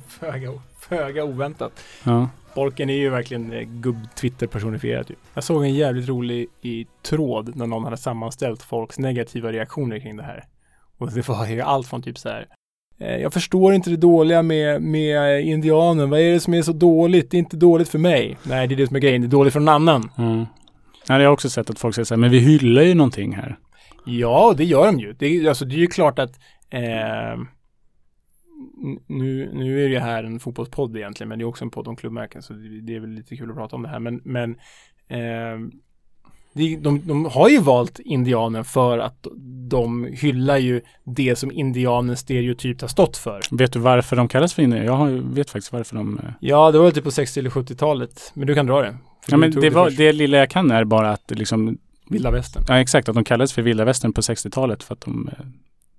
[0.08, 1.72] Föga, föga oväntat.
[2.04, 2.28] Ja.
[2.54, 5.06] Borken är ju verkligen eh, gubb-Twitter personifierad.
[5.06, 5.18] Typ.
[5.34, 10.16] Jag såg en jävligt rolig i tråd när någon hade sammanställt folks negativa reaktioner kring
[10.16, 10.44] det här.
[10.98, 12.46] Och det var ju allt från typ så här
[12.98, 16.10] eh, jag förstår inte det dåliga med, med indianen.
[16.10, 17.30] Vad är det som är så dåligt?
[17.30, 18.36] Det är inte dåligt för mig.
[18.42, 19.20] Nej, det är det som är grejen.
[19.20, 20.10] Det är dåligt för någon annan.
[20.18, 20.46] Mm.
[21.08, 23.34] Ja, jag har också sett att folk säger så här, men vi hyllar ju någonting
[23.34, 23.58] här.
[24.06, 25.12] Ja, det gör de ju.
[25.12, 26.40] Det, alltså, det är ju klart att
[26.74, 27.38] eh,
[29.06, 31.96] nu, nu är det här en fotbollspodd egentligen, men det är också en podd om
[31.96, 33.98] klubbmärken, så det, det är väl lite kul att prata om det här.
[34.00, 34.50] Men, men
[35.08, 35.68] eh,
[36.54, 39.26] de, de, de har ju valt indianen för att
[39.68, 43.40] de hyllar ju det som indianen stereotypt har stått för.
[43.50, 44.84] Vet du varför de kallas för indianer?
[44.84, 46.18] Jag vet faktiskt varför de...
[46.18, 48.96] eh, Ja, det var väl typ på 60 eller 70-talet, men du kan dra det.
[49.28, 51.78] Ja, men tog det, var, det lilla jag kan är bara att liksom...
[52.10, 52.64] Vilda västern.
[52.68, 53.08] Ja, exakt.
[53.08, 55.30] Att de kallades för vilda västern på 60-talet för att de...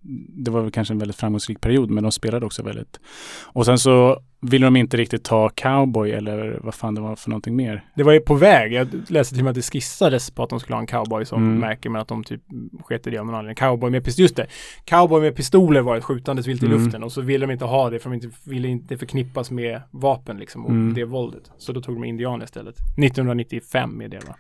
[0.06, 0.12] eh,
[0.44, 3.00] Det var väl kanske en väldigt framgångsrik period, men de spelade också väldigt...
[3.46, 7.30] Och sen så ville de inte riktigt ta cowboy eller vad fan det var för
[7.30, 7.84] någonting mer.
[7.96, 8.74] Det var ju på väg.
[8.74, 11.26] Jag läste till och med att det skissades på att de skulle ha en cowboy
[11.26, 11.60] som Mm.
[11.60, 12.42] märke, men att de typ
[12.84, 13.56] sket i det av någon anledning.
[13.56, 14.48] Cowboy med pistoler, just det.
[14.86, 16.84] Cowboy med pistoler var ett skjutandes vilt i Mm.
[16.84, 19.82] luften och så ville de inte ha det för de inte, ville inte förknippas med
[19.92, 20.94] vapen liksom och Mm.
[20.94, 21.52] det våldet.
[21.58, 22.76] Så då tog de indianer istället.
[22.98, 24.36] 1995 är det va.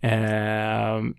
[0.00, 1.14] Ehm,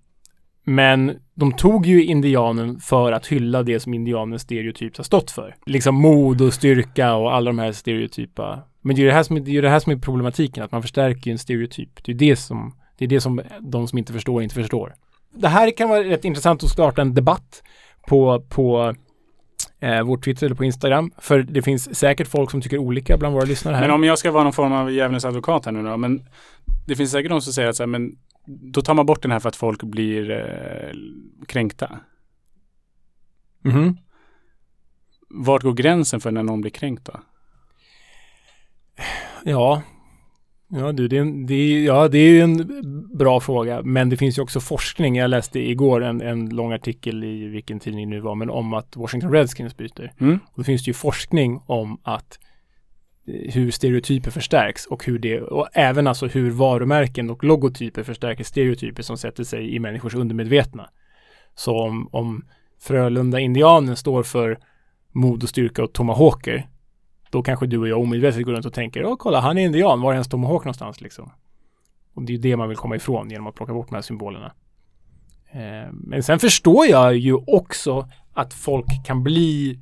[0.64, 5.56] men de tog ju indianen för att hylla det som indianen stereotypt har stått för.
[5.66, 8.60] Liksom mod och styrka och alla de här stereotypa.
[8.82, 10.64] Men det är ju det här som är, det är, det här som är problematiken,
[10.64, 12.04] att man förstärker ju en stereotyp.
[12.04, 14.94] Det är det som, det är det som de som inte förstår inte förstår.
[15.34, 17.64] Det här kan vara rätt intressant att starta en debatt
[18.08, 18.96] på, på
[19.80, 21.12] eh, vår Twitter eller på Instagram.
[21.18, 23.82] För det finns säkert folk som tycker olika bland våra lyssnare här.
[23.82, 26.22] Men om jag ska vara någon form av djävulens advokat här nu då, men
[26.88, 28.12] det finns säkert de som säger att så här, men
[28.60, 30.92] då tar man bort den här för att folk blir eh,
[31.48, 32.00] kränkta.
[33.62, 33.98] Mhm.
[35.30, 37.20] Vart går gränsen för när någon blir kränkt då?
[39.44, 39.82] Ja,
[40.68, 43.82] ja, du, det, är en, det, är, ja, det är ju en bra fråga.
[43.82, 45.16] Men det finns ju också forskning.
[45.16, 48.74] Jag läste igår en, en lång artikel i vilken tidning det nu var, men om
[48.74, 50.14] att Washington Redskins byter.
[50.20, 50.40] Mm.
[50.46, 52.40] Och då finns det ju forskning om att
[53.32, 59.04] hur stereotyper förstärks och hur det, och även alltså hur varumärken och logotyper förstärker stereotyper
[59.04, 60.90] som sätter sig i människors undermedvetna.
[61.56, 62.46] Så om, om
[62.80, 64.60] Frölunda Indianen står för
[65.12, 66.68] mod och styrka och tomahawker,
[67.32, 70.02] då kanske du och jag omedvetet går runt och tänker, ja kolla han är indian,
[70.02, 71.32] var är hans tomahawk någonstans liksom?
[72.14, 74.02] Och det är ju det man vill komma ifrån genom att plocka bort de här
[74.02, 74.54] symbolerna.
[75.52, 79.80] Eh, men sen förstår jag ju också att folk kan bli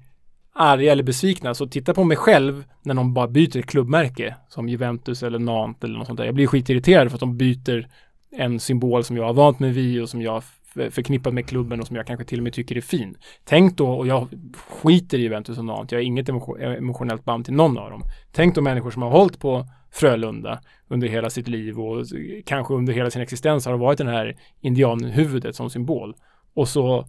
[0.60, 1.54] arga eller besvikna.
[1.54, 5.84] Så titta på mig själv när någon bara byter ett klubbmärke som Juventus eller Nantes
[5.84, 6.26] eller något sånt där.
[6.26, 7.88] Jag blir skitirriterad för att de byter
[8.32, 11.80] en symbol som jag har vant mig vid och som jag förknippar förknippat med klubben
[11.80, 13.18] och som jag kanske till och med tycker är fin.
[13.44, 14.28] Tänk då, och jag
[14.68, 18.04] skiter i Juventus och Nantes, jag har inget emotionellt band till någon av dem.
[18.32, 22.06] Tänk då människor som har hållit på Frölunda under hela sitt liv och
[22.46, 26.16] kanske under hela sin existens har varit den här indianhuvudet som symbol.
[26.54, 27.08] Och så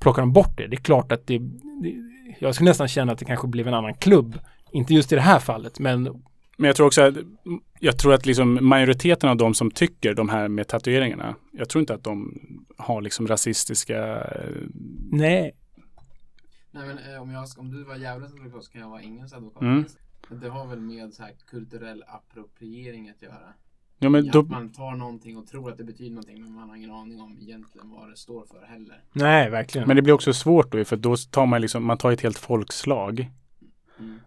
[0.00, 0.66] plockar de bort det.
[0.66, 1.38] Det är klart att det,
[1.82, 4.38] det jag skulle nästan känna att det kanske blev en annan klubb.
[4.72, 6.02] Inte just i det här fallet, men
[6.58, 7.14] Men jag tror också att,
[7.80, 11.80] jag tror att liksom majoriteten av de som tycker de här med tatueringarna, jag tror
[11.80, 12.40] inte att de
[12.76, 14.20] har liksom rasistiska...
[14.20, 14.66] eh,
[15.10, 15.56] nej.
[16.70, 19.32] Nej men eh, om, jag, om du var djävulens advokat så kan jag vara ingens
[19.32, 19.62] advokat.
[19.62, 19.84] Mm.
[20.28, 23.54] Men Det har väl med så här kulturell appropriering att göra.
[24.02, 26.68] Ja, men då, Att man tar någonting och tror att det betyder någonting men man
[26.68, 29.04] har ingen aning om egentligen vad det står för heller.
[29.12, 29.86] Nej, verkligen.
[29.86, 32.38] men det blir också svårt då, för då tar man liksom, man tar ett helt
[32.38, 33.30] folkslag.
[33.98, 34.18] Mm.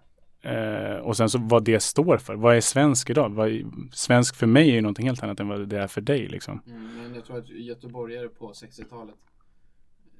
[0.41, 2.35] Eh, och sen så vad det står för.
[2.35, 3.29] Vad är svensk idag?
[3.29, 6.01] Vad, är- svensk för mig är ju någonting helt annat än vad det är för
[6.01, 6.61] dig liksom.
[6.67, 9.15] Mm, men jag tror att göteborgare på 60-talet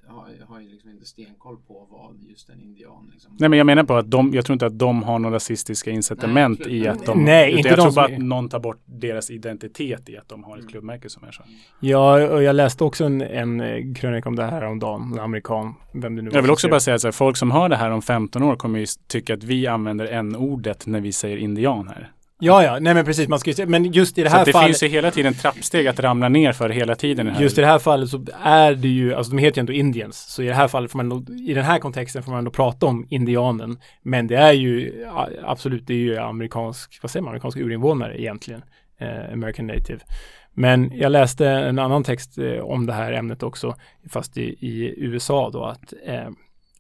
[0.08, 3.32] har, har ju liksom inte stenkoll på vad just en indian liksom.
[3.40, 5.92] Nej men jag menar på att de, jag tror inte att de har några rasistiska
[5.92, 6.84] incitament absolut.
[6.84, 9.32] i att de, Nej, inte jag de tror bara är- att någon tar bort deras
[9.32, 10.72] identitet i att de har ett Mm.
[10.72, 11.44] klubbmärke som är så.
[11.80, 15.20] Ja, och jag läste också en, en eh, krönika om det här om dagen, en
[15.20, 17.70] amerikan, vem det nu var Jag vill också bara säga så här, folk som hör
[17.70, 21.38] det här om 15 år kommer ju tycka att vi använder n-ordet när vi säger
[21.38, 22.12] indian här.
[22.40, 24.46] Ja, ja, nej men precis, man ska ju se, men just i det här att
[24.46, 27.28] det fallet, finns ju hela tiden trappsteg att ramla ner för hela tiden.
[27.28, 27.42] Här.
[27.42, 30.18] just i det här fallet så är det ju, alltså de heter ju ändå Indians,
[30.18, 32.86] så i det här fallet får man i den här kontexten får man ändå prata
[32.86, 35.06] om indianen, men det är ju
[35.44, 38.62] absolut, det är ju amerikansk, vad säger man, amerikansk urinvånare egentligen,
[39.00, 40.00] eh, American native.
[40.54, 43.76] Men jag läste en annan text eh, om det här ämnet också,
[44.10, 46.30] fast i, i USA då, att eh,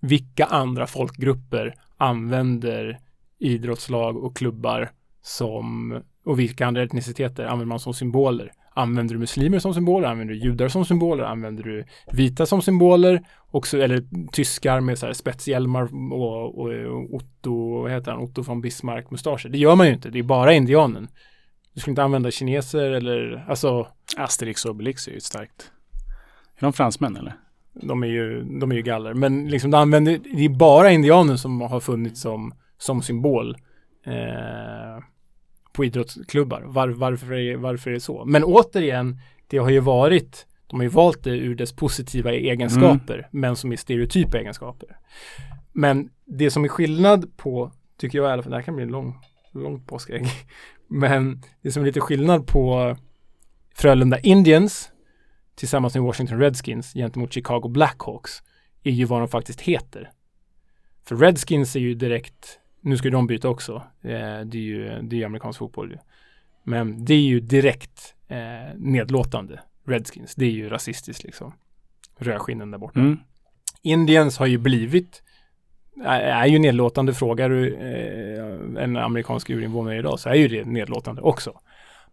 [0.02, 3.00] vilka andra folkgrupper använder
[3.40, 4.92] idrottslag och klubbar
[5.26, 8.52] som, och vilka andra etniciteter använder man som symboler?
[8.74, 10.08] Använder du muslimer som symboler?
[10.08, 11.24] Använder du judar som symboler?
[11.24, 13.22] Använder du vita som symboler?
[13.52, 18.42] Också, eller tyskar med så här spetshjälmar och, och, och Otto, vad heter han, Otto
[18.42, 19.50] von Bismarck mustascher.
[19.50, 21.08] Det gör man ju inte, det är bara indianen.
[21.74, 25.72] Du skulle inte använda kineser eller, alltså, Asterix och Obelix är ju starkt.
[26.58, 27.36] Är de fransmän eller?
[27.74, 29.14] De är ju, de är ju galler.
[29.14, 33.58] Men liksom de använder, det är bara indianer som har funnits som, som symbol
[34.06, 35.04] eh,
[35.76, 36.62] på idrottsklubbar.
[36.62, 38.26] Var, varför, är, varför är det så?
[38.26, 43.28] Men återigen, det har ju varit, de har ju valt det ur dess positiva egenskaper,
[43.32, 44.98] men som är stereotypa egenskaper.
[45.72, 48.84] Men det som är skillnad på, tycker jag i alla fall, det här kan bli
[48.84, 49.16] en lång,
[49.52, 50.28] lång påskägg,
[50.88, 52.96] men det som är lite skillnad på
[53.76, 54.92] Frölunda Indians
[55.56, 58.44] tillsammans med Washington Redskins gentemot Chicago Blackhawks
[58.84, 60.12] är ju vad de faktiskt heter.
[61.04, 65.22] För Redskins är ju direkt, nu ska de byta också, eh, det är ju, det
[65.22, 65.98] är amerikansk fotboll ju.
[66.64, 70.36] Men det är ju direkt eh, nedlåtande, Redskins.
[70.36, 71.54] Det är ju rasistiskt liksom.
[72.18, 73.00] Rödskinnen där borta.
[73.00, 73.18] Mm.
[73.82, 75.24] Indians har ju blivit
[76.04, 80.66] är är ju nedlåtande, frågar du eh, en amerikansk urinvånare idag så är ju det
[80.66, 81.60] nedlåtande också.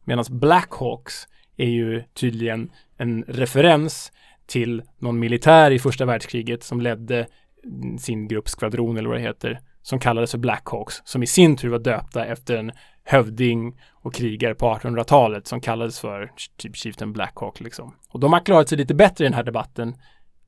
[0.04, 4.12] Medan Blackhawks är ju tydligen en referens
[4.46, 7.26] till någon militär i första världskriget som ledde
[7.98, 11.68] sin grupps skvadron eller vad det heter som kallades för Blackhawks som i sin tur
[11.68, 12.72] var döpta efter en
[13.05, 17.97] hövding och krigare på 1800-talet som kallades för typ Chieftain Blackhawk liksom.
[18.09, 19.97] Och de har klarat sig lite bättre i den här debatten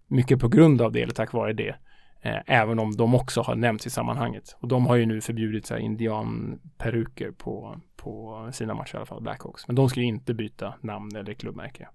[0.09, 1.77] mycket på grund av det eller tack vare det.
[2.23, 4.57] Eh, även om de också har nämnts i sammanhanget.
[4.61, 9.07] Och de har ju nu förbjudit så här, indianperuker på, på sina matcher i alla
[9.07, 9.67] fall, Blackhawks.
[9.67, 11.89] Men de ska ju inte byta namn eller klubbmärke.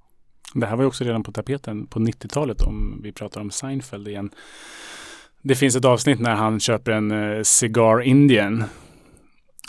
[0.53, 4.07] Det här var ju också redan på tapeten på 90-talet om vi pratar om Seinfeld
[4.07, 4.29] igen.
[5.41, 8.63] Det finns ett avsnitt när han köper en eh, Cigar Indian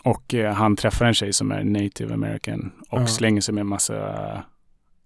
[0.04, 3.06] och eh, han träffar en tjej som är native american och Ja.
[3.06, 4.42] slänger sig med en massa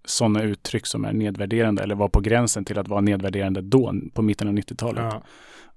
[0.05, 4.21] sådana uttryck som är nedvärderande eller var på gränsen till att vara nedvärderande då på
[4.21, 5.13] mitten av 90-talet.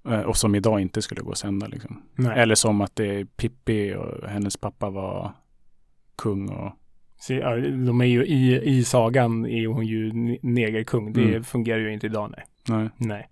[0.02, 0.14] Ja.
[0.14, 1.66] Eh, Och som idag inte skulle gå att sända.
[1.66, 2.02] Liksom.
[2.36, 5.32] Eller som att det är Pippi och hennes pappa var
[6.16, 6.72] kung och
[7.20, 11.12] Så, ja, de är ju i, i sagan är hon ju ne- negerkung.
[11.12, 11.44] Det Mm.
[11.44, 12.44] fungerar ju inte idag nej.
[12.78, 12.88] nej.
[12.96, 13.28] Nej.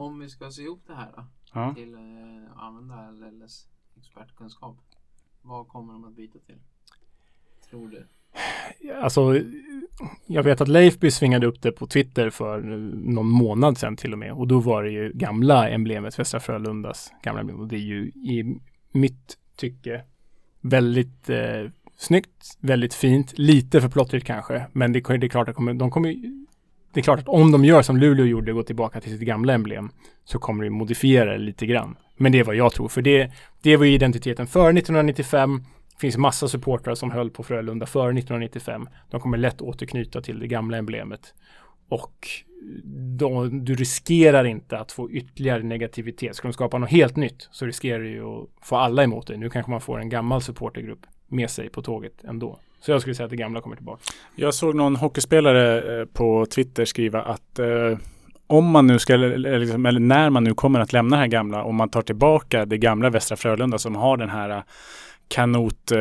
[0.00, 1.74] Om vi ska se ihop det här då, Ja.
[1.74, 2.00] till eh,
[2.52, 4.76] att använda LLs expertkunskap.
[5.42, 6.58] Vad kommer de att byta till?
[7.70, 8.06] Tror du?
[8.94, 9.40] Alltså,
[10.26, 14.12] jag vet att Leifby svingade upp det på Twitter för eh, någon månad sedan till
[14.12, 14.32] och med.
[14.32, 17.60] Och då var det ju gamla emblemet, Västra Frölundas gamla emblem.
[17.60, 18.60] Och det är ju i
[18.92, 20.04] mitt tycke
[20.60, 24.66] väldigt eh, snyggt, väldigt fint, lite för plottrigt kanske.
[24.72, 26.39] Men det, det är klart att kommer, de kommer
[26.92, 29.20] det är klart att om de gör som Luleå gjorde och går tillbaka till sitt
[29.20, 29.90] gamla emblem
[30.24, 31.96] så kommer de modifiera det lite grann.
[32.16, 33.32] Men det är vad jag tror, för det,
[33.62, 35.62] det var ju identiteten före 1995.
[35.90, 38.88] Det finns massa supportrar som höll på Frölunda före 1995.
[39.10, 41.34] De kommer lätt återknyta till det gamla emblemet.
[41.88, 42.28] Och
[43.18, 46.36] då, du riskerar inte att få ytterligare negativitet.
[46.36, 49.36] Ska de skapa något helt nytt så riskerar du ju att få alla emot dig.
[49.36, 52.58] Nu kanske man får en gammal supportergrupp med sig på tåget ändå.
[52.80, 54.02] Så jag skulle säga att det gamla kommer tillbaka.
[54.36, 57.98] Jag såg någon hockeyspelare eh, på Twitter skriva att eh,
[58.46, 61.28] om man nu ska, eller, liksom, eller när man nu kommer att lämna det här
[61.28, 64.62] gamla, om man tar tillbaka det gamla Västra Frölunda som har den här eh,
[65.28, 65.98] kanot, eh,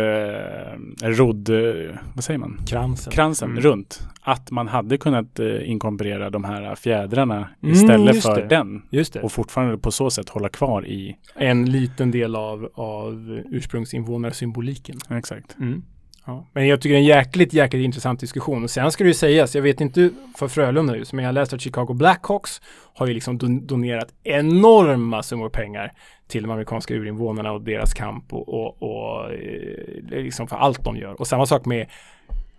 [1.07, 2.57] rodd, eh, vad säger man?
[2.67, 3.11] Kransen.
[3.13, 3.63] Kransen Mm.
[3.63, 4.01] runt.
[4.21, 8.47] Att man hade kunnat eh, inkorporera de här fjädrarna Mm, istället just för det.
[8.47, 8.81] den.
[8.89, 9.21] Just det.
[9.21, 14.95] Och fortfarande på så sätt hålla kvar i, En liten del av, av ursprungsinvånarsymboliken.
[15.09, 15.57] exakt.
[15.59, 15.83] Mm.
[16.29, 16.45] Ja.
[16.53, 18.63] Men jag tycker det är en jäkligt, jäkligt intressant diskussion.
[18.63, 21.55] Och sen ska det ju sägas, jag vet inte för Frölunda just, men jag läste
[21.55, 22.61] att Chicago Blackhawks
[22.93, 25.93] har ju liksom don- donerat enorma summor pengar
[26.27, 30.97] till de amerikanska urinvånarna och deras kamp och, och, och eh, liksom för allt de
[30.97, 31.21] gör.
[31.21, 31.87] Och samma sak med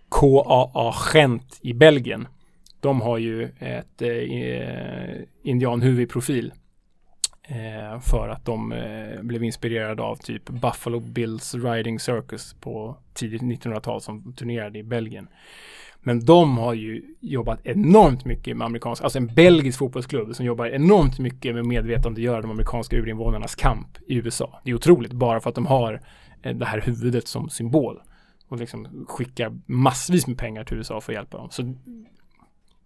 [0.09, 2.27] KAA Gent i Belgien.
[2.79, 6.53] De har ju ett eh, indianhuvud i eh, profil
[8.01, 14.01] för att de eh, blev inspirerade av typ Buffalo Bills Riding Circus på tidigt 1900-tal
[14.01, 15.27] som turnerade i Belgien.
[16.03, 20.65] Men de har ju jobbat enormt mycket med amerikansk, alltså en belgisk fotbollsklubb som jobbar
[20.65, 24.61] enormt mycket med medvetandegöra de amerikanska urinvånarnas kamp i USA.
[24.63, 26.01] Det är otroligt bara för att de har
[26.41, 28.01] eh, det här huvudet som symbol
[28.47, 31.49] och liksom skickar massvis med pengar till USA för att hjälpa dem.
[31.51, 31.61] Så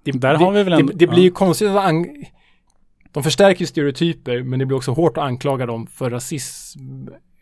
[0.03, 1.23] det, Där har vi väl en- det, det blir ja.
[1.23, 1.75] ju konstigt att
[3.15, 6.79] de förstärker stereotyper men det blir också hårt att anklaga dem för rasism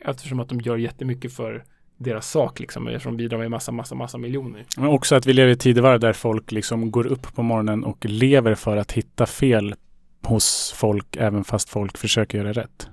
[0.05, 1.63] eftersom att de gör jättemycket för
[1.97, 4.65] deras sak liksom eftersom de bidrar med massa, massa, massa miljoner.
[4.77, 8.05] Men också att vi lever i tidevarv där folk liksom går upp på morgonen och
[8.05, 9.75] lever för att hitta fel
[10.23, 12.87] hos folk även fast folk försöker göra rätt.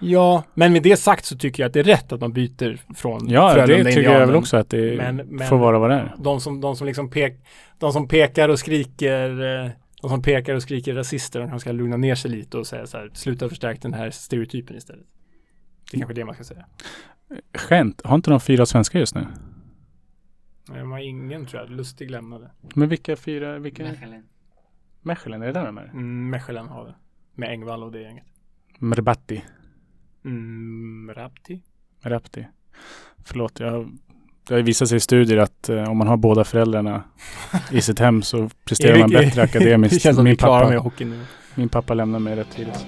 [0.00, 2.94] Ja, men med det sagt så tycker jag att det är rätt att man byter
[2.94, 5.96] från Ja, det tycker jag väl också att det Men- men- får vara vad det
[5.96, 6.14] är.
[6.18, 7.32] De som, de som liksom pek,
[7.78, 9.70] de som pekar och skriker eh,
[10.06, 12.86] de som pekar och skriker rasister, de kanske ska lugna ner sig lite och säga
[12.86, 15.06] så här, sluta förstärka den här stereotypen istället.
[15.90, 16.66] Det är kanske det man ska säga.
[17.54, 19.26] Skämt, har inte de fyra svenskar just nu?
[20.68, 22.50] Nej, de har ingen tror jag, Lustig lämnade.
[22.74, 23.82] Men vilka fyra, vilka?
[23.82, 24.28] Mechelen.
[25.02, 25.84] Mechelen, är det där de är?
[25.84, 26.94] Mm, Mechelen har det.
[27.34, 28.26] Med Engvall och det gänget.
[28.78, 29.44] Mrbatti.
[30.24, 31.62] Mm, Rapti.
[32.00, 32.46] Rapti.
[33.24, 33.98] Förlåt, jag,
[34.48, 37.02] det har visat sig i studier att eh, om man har båda föräldrarna
[37.72, 39.94] i sitt hem så presterar man bättre akademiskt.
[39.94, 41.20] Det känns som min, pappa, med hockeyn nu.
[41.54, 42.86] min pappa lämnade mig rätt tidigt.